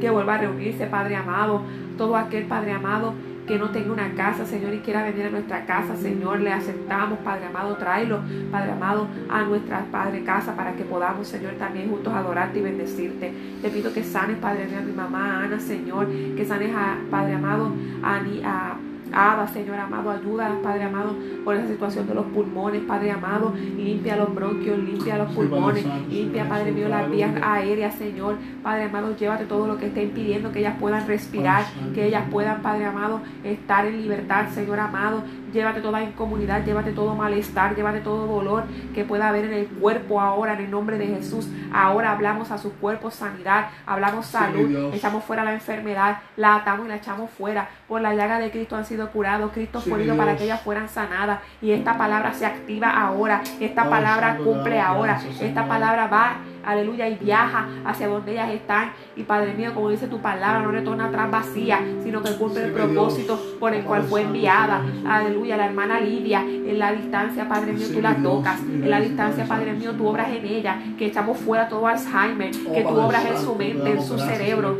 que 0.00 0.08
vuelva 0.08 0.36
a 0.36 0.38
reunirse, 0.38 0.86
Padre 0.86 1.16
amado, 1.16 1.62
todo 1.98 2.16
aquel 2.16 2.44
Padre 2.44 2.72
amado 2.72 3.12
que 3.48 3.58
no 3.58 3.70
tenga 3.70 3.92
una 3.92 4.14
casa, 4.14 4.44
Señor, 4.44 4.74
y 4.74 4.80
quiera 4.80 5.02
venir 5.02 5.26
a 5.26 5.30
nuestra 5.30 5.64
casa, 5.64 5.96
Señor, 5.96 6.40
le 6.40 6.52
aceptamos, 6.52 7.18
Padre 7.20 7.46
amado, 7.46 7.76
tráelo, 7.76 8.20
Padre 8.52 8.72
amado, 8.72 9.08
a 9.30 9.42
nuestra 9.42 9.86
Padre 9.90 10.22
casa 10.22 10.54
para 10.54 10.74
que 10.74 10.84
podamos, 10.84 11.26
Señor, 11.26 11.54
también 11.54 11.88
juntos 11.88 12.12
adorarte 12.12 12.58
y 12.58 12.62
bendecirte. 12.62 13.32
Te 13.62 13.70
pido 13.70 13.92
que 13.94 14.04
sanes, 14.04 14.36
Padre 14.36 14.66
mío, 14.66 14.78
a 14.78 14.82
mi 14.82 14.92
mamá 14.92 15.44
Ana, 15.44 15.58
Señor, 15.58 16.06
que 16.36 16.44
sanes 16.44 16.74
a 16.76 16.98
Padre 17.10 17.34
amado, 17.34 17.72
a, 18.02 18.16
a 18.44 18.76
Abba, 19.12 19.48
Señor 19.48 19.78
amado, 19.78 20.10
ayuda, 20.10 20.50
Padre 20.62 20.84
amado, 20.84 21.14
por 21.44 21.54
esa 21.54 21.66
situación 21.68 22.06
de 22.06 22.14
los 22.14 22.26
pulmones, 22.26 22.82
Padre 22.82 23.10
amado, 23.10 23.52
limpia 23.76 24.16
los 24.16 24.34
bronquios, 24.34 24.78
limpia 24.78 25.18
los 25.18 25.32
pulmones, 25.32 25.84
limpia, 26.08 26.48
Padre 26.48 26.72
mío, 26.72 26.88
las 26.88 27.10
vías 27.10 27.32
aéreas, 27.42 27.94
Señor, 27.94 28.36
Padre 28.62 28.84
amado, 28.84 29.16
llévate 29.16 29.44
todo 29.44 29.66
lo 29.66 29.78
que 29.78 29.86
esté 29.86 30.04
impidiendo 30.04 30.52
que 30.52 30.60
ellas 30.60 30.76
puedan 30.78 31.06
respirar, 31.06 31.64
que 31.94 32.06
ellas 32.06 32.24
puedan, 32.30 32.62
Padre 32.62 32.86
amado, 32.86 33.20
estar 33.44 33.86
en 33.86 34.00
libertad, 34.02 34.48
Señor 34.50 34.80
amado, 34.80 35.22
llévate 35.52 35.80
toda 35.80 36.02
incomunidad, 36.02 36.64
llévate 36.64 36.92
todo 36.92 37.14
malestar, 37.14 37.74
llévate 37.74 38.00
todo 38.00 38.26
dolor 38.26 38.64
que 38.94 39.04
pueda 39.04 39.28
haber 39.28 39.46
en 39.46 39.52
el 39.52 39.66
cuerpo 39.66 40.20
ahora, 40.20 40.54
en 40.54 40.60
el 40.60 40.70
nombre 40.70 40.98
de 40.98 41.06
Jesús. 41.06 41.48
Ahora 41.72 42.12
hablamos 42.12 42.50
a 42.50 42.58
su 42.58 42.72
cuerpo 42.74 43.10
sanidad, 43.10 43.68
hablamos 43.86 44.26
salud, 44.26 44.92
echamos 44.94 45.24
fuera 45.24 45.44
la 45.44 45.54
enfermedad, 45.54 46.18
la 46.36 46.56
atamos 46.56 46.86
y 46.86 46.88
la 46.88 46.96
echamos 46.96 47.30
fuera. 47.30 47.68
Por 47.86 48.00
la 48.00 48.14
llaga 48.14 48.38
de 48.38 48.50
Cristo 48.50 48.76
han 48.76 48.84
sido 48.84 49.10
curados, 49.10 49.52
Cristo 49.52 49.80
fue 49.80 49.98
herido 49.98 50.16
para 50.16 50.36
que 50.36 50.44
ellas 50.44 50.60
fueran 50.60 50.88
sanadas. 50.88 51.40
Y 51.60 51.72
esta 51.72 51.96
palabra 51.96 52.32
se 52.34 52.46
activa 52.46 52.90
ahora, 52.90 53.42
esta 53.60 53.88
palabra 53.88 54.36
cumple 54.36 54.80
ahora, 54.80 55.20
esta 55.40 55.66
palabra 55.66 56.06
va 56.06 56.36
aleluya, 56.64 57.08
y 57.08 57.16
viaja 57.16 57.66
hacia 57.84 58.08
donde 58.08 58.32
ellas 58.32 58.50
están. 58.50 58.92
Y 59.16 59.22
Padre 59.22 59.54
mío, 59.54 59.72
como 59.74 59.90
dice 59.90 60.06
tu 60.06 60.18
palabra, 60.18 60.60
no 60.60 60.70
retorna 60.70 61.06
atrás 61.06 61.30
vacía, 61.30 61.80
sino 62.02 62.22
que 62.22 62.32
cumple 62.32 62.64
el 62.64 62.72
propósito 62.72 63.40
por 63.58 63.74
el 63.74 63.82
cual 63.84 64.02
fue 64.04 64.22
enviada. 64.22 64.82
Aleluya, 65.06 65.56
la 65.56 65.66
hermana 65.66 66.00
Lidia, 66.00 66.42
en 66.42 66.78
la 66.78 66.92
distancia, 66.92 67.48
Padre 67.48 67.72
mío, 67.72 67.86
tú 67.92 68.00
la 68.00 68.14
tocas. 68.16 68.60
En 68.60 68.90
la 68.90 69.00
distancia, 69.00 69.44
Padre 69.46 69.72
mío, 69.72 69.92
tú 69.92 70.06
obras 70.06 70.28
en 70.30 70.44
ella, 70.44 70.78
que 70.98 71.06
echamos 71.06 71.38
fuera 71.38 71.68
todo 71.68 71.86
Alzheimer, 71.86 72.50
que 72.50 72.82
tú 72.82 72.94
obras 73.00 73.24
en 73.24 73.38
su 73.38 73.54
mente, 73.54 73.90
en 73.90 74.02
su 74.02 74.18
cerebro. 74.18 74.76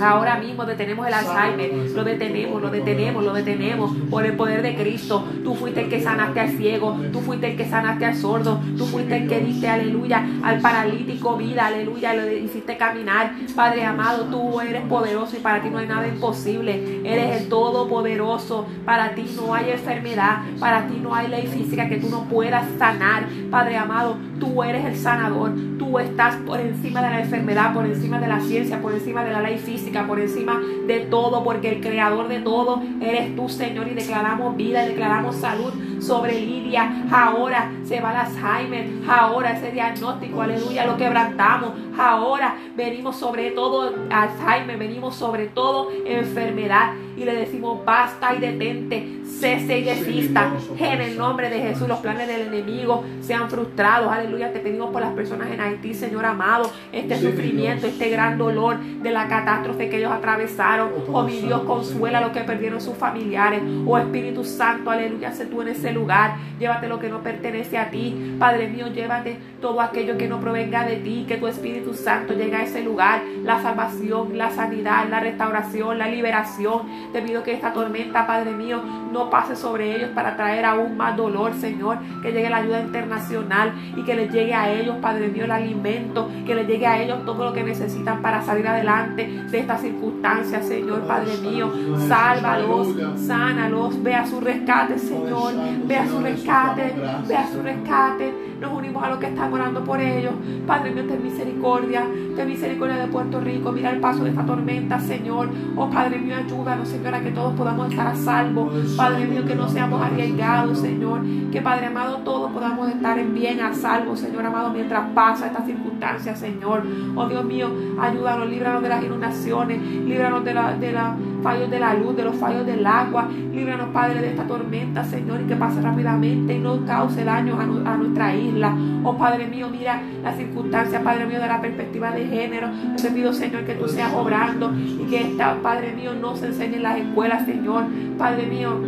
Ahora 0.00 0.38
mismo 0.38 0.64
detenemos 0.64 1.06
el 1.06 1.14
Alzheimer, 1.14 1.72
lo 1.94 2.04
detenemos, 2.04 2.62
lo 2.62 2.70
detenemos, 2.70 3.24
lo 3.24 3.32
detenemos 3.32 3.92
por 4.10 4.24
el 4.26 4.34
poder 4.34 4.62
de 4.62 4.74
Cristo. 4.74 5.24
Tú 5.44 5.54
fuiste 5.54 5.82
el 5.82 5.88
que 5.88 6.00
sanaste 6.00 6.40
al 6.40 6.50
ciego, 6.50 6.98
tú 7.12 7.20
fuiste 7.20 7.50
el 7.50 7.56
que 7.56 7.68
sanaste 7.68 8.04
al 8.06 8.16
sordo, 8.16 8.60
tú 8.76 8.86
fuiste 8.86 9.16
el 9.16 9.28
que 9.28 9.40
diste, 9.40 9.68
aleluya, 9.68 10.26
al 10.42 10.60
paralítico 10.60 11.11
vida, 11.38 11.66
aleluya, 11.66 12.14
lo 12.14 12.30
hiciste 12.30 12.76
caminar. 12.76 13.32
Padre 13.54 13.84
amado, 13.84 14.24
tú 14.24 14.60
eres 14.60 14.82
poderoso 14.82 15.36
y 15.36 15.40
para 15.40 15.62
ti 15.62 15.70
no 15.70 15.78
hay 15.78 15.86
nada 15.86 16.06
imposible. 16.06 17.00
Eres 17.04 17.42
el 17.42 17.48
todopoderoso. 17.48 18.66
Para 18.84 19.14
ti 19.14 19.24
no 19.36 19.54
hay 19.54 19.70
enfermedad, 19.70 20.42
para 20.60 20.86
ti 20.86 20.98
no 21.02 21.14
hay 21.14 21.28
ley 21.28 21.46
física 21.46 21.88
que 21.88 21.96
tú 21.96 22.08
no 22.08 22.24
puedas 22.24 22.66
sanar. 22.78 23.26
Padre 23.50 23.76
amado, 23.76 24.16
tú 24.38 24.62
eres 24.62 24.84
el 24.84 24.96
sanador. 24.96 25.52
Tú 25.78 25.98
estás 25.98 26.36
por 26.46 26.60
encima 26.60 27.02
de 27.02 27.10
la 27.10 27.20
enfermedad, 27.20 27.74
por 27.74 27.86
encima 27.86 28.18
de 28.18 28.28
la 28.28 28.40
ciencia, 28.40 28.80
por 28.80 28.92
encima 28.92 29.24
de 29.24 29.32
la 29.32 29.40
ley 29.40 29.58
física, 29.58 30.06
por 30.06 30.20
encima 30.20 30.60
de 30.86 31.00
todo, 31.00 31.42
porque 31.44 31.70
el 31.70 31.80
creador 31.80 32.28
de 32.28 32.40
todo 32.40 32.82
eres 33.00 33.34
tú, 33.36 33.48
Señor, 33.48 33.88
y 33.88 33.94
declaramos 33.94 34.56
vida 34.56 34.82
declaramos 34.92 35.36
salud 35.36 35.72
sobre 36.00 36.40
Lidia. 36.40 37.06
Ahora 37.10 37.70
se 37.84 38.00
va 38.00 38.12
el 38.12 38.16
Alzheimer, 38.18 38.88
ahora 39.08 39.52
ese 39.52 39.70
diagnóstico, 39.70 40.42
aleluya, 40.42 40.86
quebrantamos. 40.96 41.72
Ahora 41.98 42.56
venimos 42.76 43.16
sobre 43.16 43.50
todo 43.50 43.94
Alzheimer, 44.10 44.78
venimos 44.78 45.14
sobre 45.14 45.46
todo 45.46 45.90
enfermedad 46.04 46.92
y 47.16 47.24
le 47.24 47.34
decimos 47.34 47.84
basta 47.84 48.34
y 48.34 48.40
detente, 48.40 49.20
cese 49.24 49.78
y 49.78 49.84
desista. 49.84 50.52
En 50.78 51.00
el 51.00 51.18
nombre 51.18 51.50
de 51.50 51.60
Jesús, 51.60 51.88
los 51.88 51.98
planes 51.98 52.28
del 52.28 52.48
enemigo 52.48 53.04
sean 53.20 53.50
frustrados. 53.50 54.10
Aleluya, 54.12 54.52
te 54.52 54.60
pedimos 54.60 54.90
por 54.90 55.00
las 55.00 55.12
personas 55.12 55.50
en 55.50 55.60
Haití, 55.60 55.94
Señor 55.94 56.24
amado, 56.24 56.70
este 56.92 57.18
sufrimiento, 57.18 57.86
este 57.86 58.10
gran 58.10 58.38
dolor 58.38 58.78
de 58.78 59.10
la 59.10 59.28
catástrofe 59.28 59.88
que 59.88 59.98
ellos 59.98 60.12
atravesaron. 60.12 60.90
Oh, 61.08 61.18
oh 61.18 61.22
mi 61.22 61.40
Dios, 61.40 61.62
consuela 61.62 62.20
lo 62.20 62.32
que 62.32 62.40
perdieron 62.40 62.80
sus 62.80 62.96
familiares. 62.96 63.62
Oh 63.86 63.98
Espíritu 63.98 64.44
Santo, 64.44 64.90
aleluya, 64.90 65.32
sé 65.32 65.46
tú 65.46 65.62
en 65.62 65.68
ese 65.68 65.92
lugar. 65.92 66.36
Llévate 66.58 66.88
lo 66.88 66.98
que 66.98 67.08
no 67.08 67.22
pertenece 67.22 67.78
a 67.78 67.90
ti. 67.90 68.36
Padre 68.38 68.68
mío, 68.68 68.88
llévate 68.88 69.38
todo 69.60 69.80
aquello 69.80 70.16
que 70.16 70.28
no 70.28 70.40
provenga 70.40 70.84
de 70.84 70.96
ti. 70.96 71.24
Que 71.26 71.36
tu 71.36 71.46
Espíritu 71.46 71.94
Santo 71.94 72.34
llegue 72.34 72.56
a 72.56 72.62
ese 72.64 72.82
lugar. 72.82 73.22
La 73.44 73.60
salvación, 73.60 74.38
la 74.38 74.50
sanidad, 74.50 75.08
la 75.08 75.20
restauración, 75.20 75.98
la 75.98 76.08
liberación 76.08 76.82
te 77.12 77.22
pido 77.22 77.42
que 77.42 77.52
esta 77.52 77.72
tormenta, 77.72 78.26
Padre 78.26 78.52
mío, 78.52 78.80
no 79.12 79.28
pase 79.30 79.56
sobre 79.56 79.96
ellos 79.96 80.10
para 80.14 80.36
traer 80.36 80.64
aún 80.64 80.96
más 80.96 81.16
dolor, 81.16 81.52
Señor. 81.54 81.98
Que 82.22 82.32
llegue 82.32 82.48
la 82.48 82.58
ayuda 82.58 82.80
internacional 82.80 83.72
y 83.96 84.02
que 84.02 84.14
les 84.14 84.32
llegue 84.32 84.54
a 84.54 84.72
ellos, 84.72 84.96
Padre 85.00 85.28
mío, 85.28 85.44
el 85.44 85.50
alimento. 85.50 86.28
Que 86.46 86.54
les 86.54 86.66
llegue 86.66 86.86
a 86.86 87.02
ellos 87.02 87.24
todo 87.24 87.44
lo 87.44 87.52
que 87.52 87.62
necesitan 87.62 88.22
para 88.22 88.42
salir 88.42 88.66
adelante 88.66 89.26
de 89.50 89.58
estas 89.58 89.80
circunstancias, 89.80 90.66
Señor, 90.66 91.02
Padre 91.02 91.36
mío. 91.38 91.70
Sálvalos, 92.08 92.88
sánalos, 93.16 94.02
ve 94.02 94.14
a 94.14 94.26
su 94.26 94.40
rescate, 94.40 94.98
Señor. 94.98 95.52
Ve 95.84 95.96
a 95.96 96.06
su 96.06 96.20
rescate, 96.20 96.94
ve 97.26 97.36
a 97.36 97.46
su 97.48 97.62
rescate. 97.62 98.52
Nos 98.60 98.72
unimos 98.72 99.02
a 99.02 99.08
los 99.10 99.18
que 99.18 99.26
están 99.26 99.52
orando 99.52 99.84
por 99.84 100.00
ellos. 100.00 100.32
Padre 100.66 100.92
mío, 100.92 101.04
ten 101.06 101.22
misericordia. 101.22 102.04
Ten 102.36 102.48
misericordia 102.48 102.96
de 102.96 103.08
Puerto 103.08 103.40
Rico. 103.40 103.72
Mira 103.72 103.90
el 103.90 104.00
paso 104.00 104.24
de 104.24 104.30
esta 104.30 104.44
tormenta, 104.44 104.98
Señor. 104.98 105.50
Oh, 105.76 105.90
Padre 105.90 106.18
mío, 106.18 106.36
ayúdanos, 106.36 106.88
Señor, 106.88 107.14
a 107.14 107.20
que 107.20 107.30
todos 107.30 107.54
podamos 107.54 107.90
estar 107.90 108.06
a 108.06 108.14
salvo. 108.14 108.70
Padre 108.96 109.26
mío, 109.26 109.44
que 109.44 109.54
no 109.54 109.68
seamos 109.68 110.02
arriesgados, 110.02 110.78
Señor. 110.78 111.22
Que 111.50 111.60
Padre 111.60 111.86
amado, 111.86 112.18
todos 112.18 112.50
podamos 112.52 112.88
estar 112.88 113.18
en 113.18 113.34
bien 113.34 113.60
a 113.60 113.74
salvo, 113.74 114.16
Señor 114.16 114.46
amado, 114.46 114.70
mientras 114.70 115.10
pasa 115.14 115.46
esta 115.46 115.64
circunstancia, 115.64 116.34
Señor. 116.34 116.82
Oh 117.14 117.26
Dios 117.26 117.44
mío, 117.44 117.68
ayúdanos, 118.00 118.48
líbranos 118.48 118.82
de 118.82 118.88
las 118.88 119.04
inundaciones, 119.04 119.82
líbranos 119.82 120.44
de 120.44 120.54
la, 120.54 120.74
de 120.74 120.92
la 120.92 121.16
fallos 121.42 121.70
de 121.70 121.80
la 121.80 121.94
luz, 121.94 122.16
de 122.16 122.24
los 122.24 122.36
fallos 122.36 122.64
del 122.66 122.86
agua. 122.86 123.28
Líbranos, 123.52 123.88
Padre, 123.88 124.20
de 124.20 124.30
esta 124.30 124.46
tormenta, 124.46 125.04
Señor, 125.04 125.40
y 125.40 125.44
que 125.44 125.56
pase 125.56 125.80
rápidamente 125.80 126.54
y 126.54 126.58
no 126.58 126.84
cause 126.86 127.24
daños 127.24 127.58
a, 127.58 127.96
nuestra 127.96 128.34
isla. 128.34 128.74
Oh 129.04 129.16
Padre 129.16 129.46
mío, 129.46 129.68
mira 129.70 130.00
las 130.22 130.36
circunstancias, 130.36 131.02
Padre 131.02 131.26
mío, 131.26 131.40
de 131.40 131.48
la 131.48 131.60
perspectiva 131.60 132.12
de 132.12 132.26
género. 132.26 132.68
Te 133.00 133.10
pido, 133.10 133.32
Señor, 133.32 133.64
que 133.64 133.74
tú 133.74 133.88
seas 133.88 134.12
obrando 134.14 134.72
y 134.74 135.06
que 135.10 135.22
esta, 135.22 135.56
Padre 135.62 135.92
mío, 135.92 136.12
no 136.14 136.36
se 136.36 136.46
enseñe 136.46 136.76
en 136.76 136.82
las 136.82 136.98
escuelas, 136.98 137.44
Señor. 137.44 137.84
Padre 138.16 138.46
mío, 138.46 138.78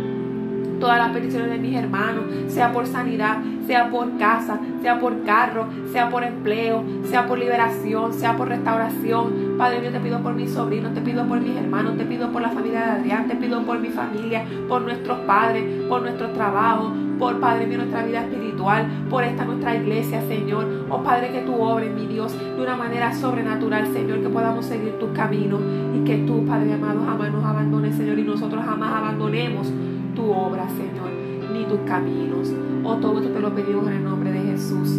todas 0.79 0.97
las 0.97 1.11
peticiones 1.11 1.49
de 1.49 1.57
mis 1.57 1.75
hermanos, 1.75 2.25
sea 2.47 2.71
por 2.71 2.87
sanidad, 2.87 3.37
sea 3.65 3.89
por 3.89 4.17
casa, 4.17 4.59
sea 4.81 4.99
por 4.99 5.23
carro, 5.23 5.67
sea 5.91 6.09
por 6.09 6.23
empleo, 6.23 6.83
sea 7.09 7.27
por 7.27 7.39
liberación, 7.39 8.13
sea 8.13 8.35
por 8.35 8.49
restauración. 8.49 9.55
Padre 9.57 9.81
mío, 9.81 9.91
te 9.91 9.99
pido 9.99 10.19
por 10.19 10.33
mis 10.33 10.51
sobrinos, 10.51 10.93
te 10.93 11.01
pido 11.01 11.25
por 11.25 11.39
mis 11.39 11.55
hermanos, 11.55 11.97
te 11.97 12.05
pido 12.05 12.31
por 12.31 12.41
la 12.41 12.49
familia 12.49 12.79
de 12.81 12.91
Adrián, 12.91 13.27
te 13.27 13.35
pido 13.35 13.61
por 13.63 13.79
mi 13.79 13.89
familia, 13.89 14.43
por 14.67 14.81
nuestros 14.81 15.19
padres, 15.19 15.83
por 15.87 16.01
nuestro 16.01 16.29
trabajo, 16.31 16.91
por 17.17 17.39
Padre 17.39 17.65
mío 17.65 17.77
nuestra 17.77 18.05
vida 18.05 18.21
espiritual, 18.21 18.85
por 19.09 19.23
esta 19.23 19.45
nuestra 19.45 19.75
iglesia, 19.75 20.21
Señor. 20.27 20.65
Oh 20.89 21.01
Padre, 21.01 21.31
que 21.31 21.41
tú 21.41 21.55
obres, 21.55 21.93
mi 21.93 22.07
Dios, 22.07 22.37
de 22.37 22.61
una 22.61 22.75
manera 22.75 23.13
sobrenatural, 23.13 23.87
Señor, 23.93 24.21
que 24.21 24.29
podamos 24.29 24.65
seguir 24.65 24.99
tus 24.99 25.09
caminos 25.11 25.61
y 25.95 26.03
que 26.03 26.17
tú, 26.27 26.45
Padre 26.45 26.73
amado, 26.73 27.01
jamás 27.05 27.31
nos 27.31 27.45
abandones, 27.45 27.95
Señor, 27.95 28.19
y 28.19 28.23
nosotros 28.23 28.63
jamás 28.65 28.93
abandonemos 28.93 29.71
tu 30.15 30.31
obra, 30.31 30.67
Señor, 30.69 31.11
ni 31.53 31.65
tus 31.65 31.79
caminos. 31.81 32.51
Oh, 32.83 32.95
todo 32.95 33.19
esto 33.19 33.31
te 33.31 33.39
lo 33.39 33.53
pedimos 33.53 33.87
en 33.87 33.93
el 33.93 34.03
nombre 34.03 34.31
de 34.31 34.39
Jesús. 34.39 34.89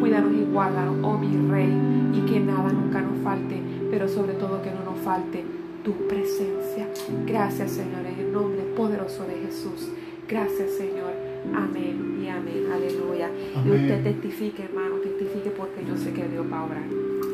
Cuídanos 0.00 0.32
y 0.32 0.44
guárdanos, 0.52 0.96
oh 1.02 1.18
mi 1.18 1.50
Rey, 1.50 1.72
y 2.14 2.20
que 2.22 2.40
nada 2.40 2.72
nunca 2.72 3.00
nos 3.00 3.18
falte, 3.22 3.60
pero 3.90 4.08
sobre 4.08 4.34
todo 4.34 4.62
que 4.62 4.70
no 4.70 4.90
nos 4.90 5.00
falte 5.04 5.44
tu 5.84 5.92
presencia. 6.08 6.88
Gracias, 7.26 7.72
Señor, 7.72 8.06
en 8.06 8.18
el 8.18 8.32
nombre 8.32 8.62
poderoso 8.76 9.24
de 9.24 9.46
Jesús. 9.46 9.90
Gracias, 10.28 10.70
Señor. 10.72 11.12
Amén 11.54 12.18
y 12.22 12.28
amén. 12.28 12.66
Aleluya. 12.72 13.30
Y 13.64 13.70
usted 13.70 14.02
testifique, 14.02 14.64
hermano, 14.64 14.96
testifique 14.96 15.50
porque 15.50 15.84
yo 15.86 15.96
sé 15.96 16.12
que 16.12 16.28
Dios 16.28 16.46
va 16.50 16.60
a 16.60 16.64
obrar. 16.64 16.84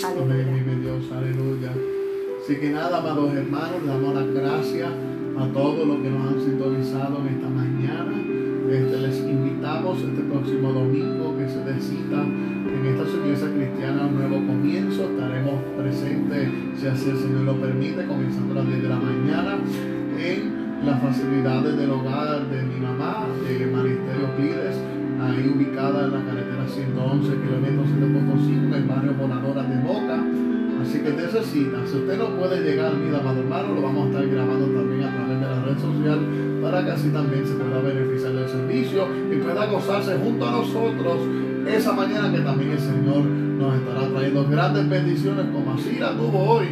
Aleluya. 0.04 0.46
Amén, 0.48 0.80
Dios, 0.82 1.12
aleluya. 1.12 1.72
Así 2.48 2.56
que 2.56 2.70
nada, 2.70 2.96
amados 2.96 3.34
hermanos, 3.34 3.84
damos 3.86 4.14
las 4.14 4.32
gracias 4.32 4.88
a 4.88 5.46
todos 5.52 5.86
los 5.86 5.98
que 6.00 6.08
nos 6.08 6.32
han 6.32 6.40
sintonizado 6.40 7.20
en 7.20 7.34
esta 7.36 7.46
mañana. 7.46 8.16
Este, 8.70 8.96
les 8.96 9.20
invitamos 9.20 10.00
este 10.00 10.22
próximo 10.22 10.72
domingo 10.72 11.36
que 11.36 11.46
se 11.46 11.60
decita 11.60 12.24
en 12.24 12.86
esta 12.86 13.04
iglesia 13.04 13.52
cristiana 13.52 14.06
un 14.06 14.14
nuevo 14.16 14.36
comienzo. 14.46 15.10
Estaremos 15.10 15.60
presentes, 15.76 16.48
si 16.80 16.86
así 16.86 17.10
el 17.10 17.18
Señor 17.18 17.42
lo 17.42 17.60
permite, 17.60 18.06
comenzando 18.06 18.52
a 18.54 18.64
las 18.64 18.66
10 18.66 18.82
de 18.82 18.88
la 18.88 18.96
mañana 18.96 19.58
en 20.16 20.86
las 20.86 21.02
facilidades 21.02 21.76
del 21.76 21.90
hogar 21.90 22.48
de 22.48 22.62
mi 22.62 22.80
mamá, 22.80 23.26
de 23.44 23.66
Maristerio 23.66 24.34
Pires, 24.38 24.80
ahí 25.20 25.52
ubicada 25.54 26.06
en 26.06 26.12
la 26.14 26.24
carretera 26.24 26.66
111, 26.66 27.28
kilómetros 27.28 27.88
7.5, 27.88 28.48
en 28.48 28.72
el 28.72 28.84
barrio 28.84 29.12
Voladora 29.20 29.64
de 29.64 29.82
Boca. 29.84 30.27
Así 30.82 31.00
que 31.00 31.10
necesita, 31.10 31.86
si 31.86 31.96
usted 31.96 32.18
no 32.18 32.28
puede 32.38 32.60
llegar, 32.62 32.94
mira, 32.94 33.18
amado 33.18 33.40
hermano, 33.40 33.74
lo 33.74 33.82
vamos 33.82 34.06
a 34.06 34.08
estar 34.10 34.28
grabando 34.28 34.66
también 34.66 35.02
a 35.02 35.14
través 35.14 35.40
de 35.40 35.46
la 35.46 35.62
red 35.64 35.78
social 35.78 36.20
para 36.62 36.84
que 36.84 36.90
así 36.90 37.08
también 37.10 37.46
se 37.46 37.54
pueda 37.54 37.80
beneficiar 37.80 38.32
del 38.32 38.48
servicio 38.48 39.06
y 39.30 39.36
pueda 39.36 39.66
gozarse 39.66 40.16
junto 40.18 40.46
a 40.46 40.52
nosotros 40.52 41.18
esa 41.66 41.92
mañana 41.92 42.32
que 42.32 42.40
también 42.40 42.72
el 42.72 42.78
Señor 42.78 43.24
nos 43.24 43.74
estará 43.74 44.08
trayendo 44.08 44.48
grandes 44.48 44.88
bendiciones 44.88 45.46
como 45.52 45.74
así 45.74 45.98
la 45.98 46.12
tuvo 46.12 46.38
hoy 46.38 46.68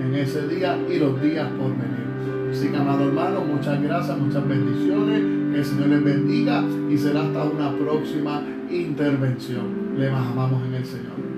en 0.00 0.14
ese 0.14 0.48
día 0.48 0.76
y 0.90 0.98
los 0.98 1.20
días 1.20 1.48
por 1.58 1.70
venir. 1.70 2.04
Así 2.50 2.68
que, 2.68 2.76
amado 2.76 3.08
hermano, 3.08 3.40
muchas 3.40 3.82
gracias, 3.82 4.16
muchas 4.16 4.46
bendiciones. 4.46 5.20
Que 5.52 5.58
el 5.58 5.64
Señor 5.64 5.88
les 5.88 6.04
bendiga 6.04 6.64
y 6.90 6.98
será 6.98 7.22
hasta 7.22 7.44
una 7.44 7.76
próxima 7.76 8.42
intervención. 8.70 9.96
Le 9.96 10.08
amamos 10.08 10.64
en 10.66 10.74
el 10.74 10.84
Señor. 10.84 11.33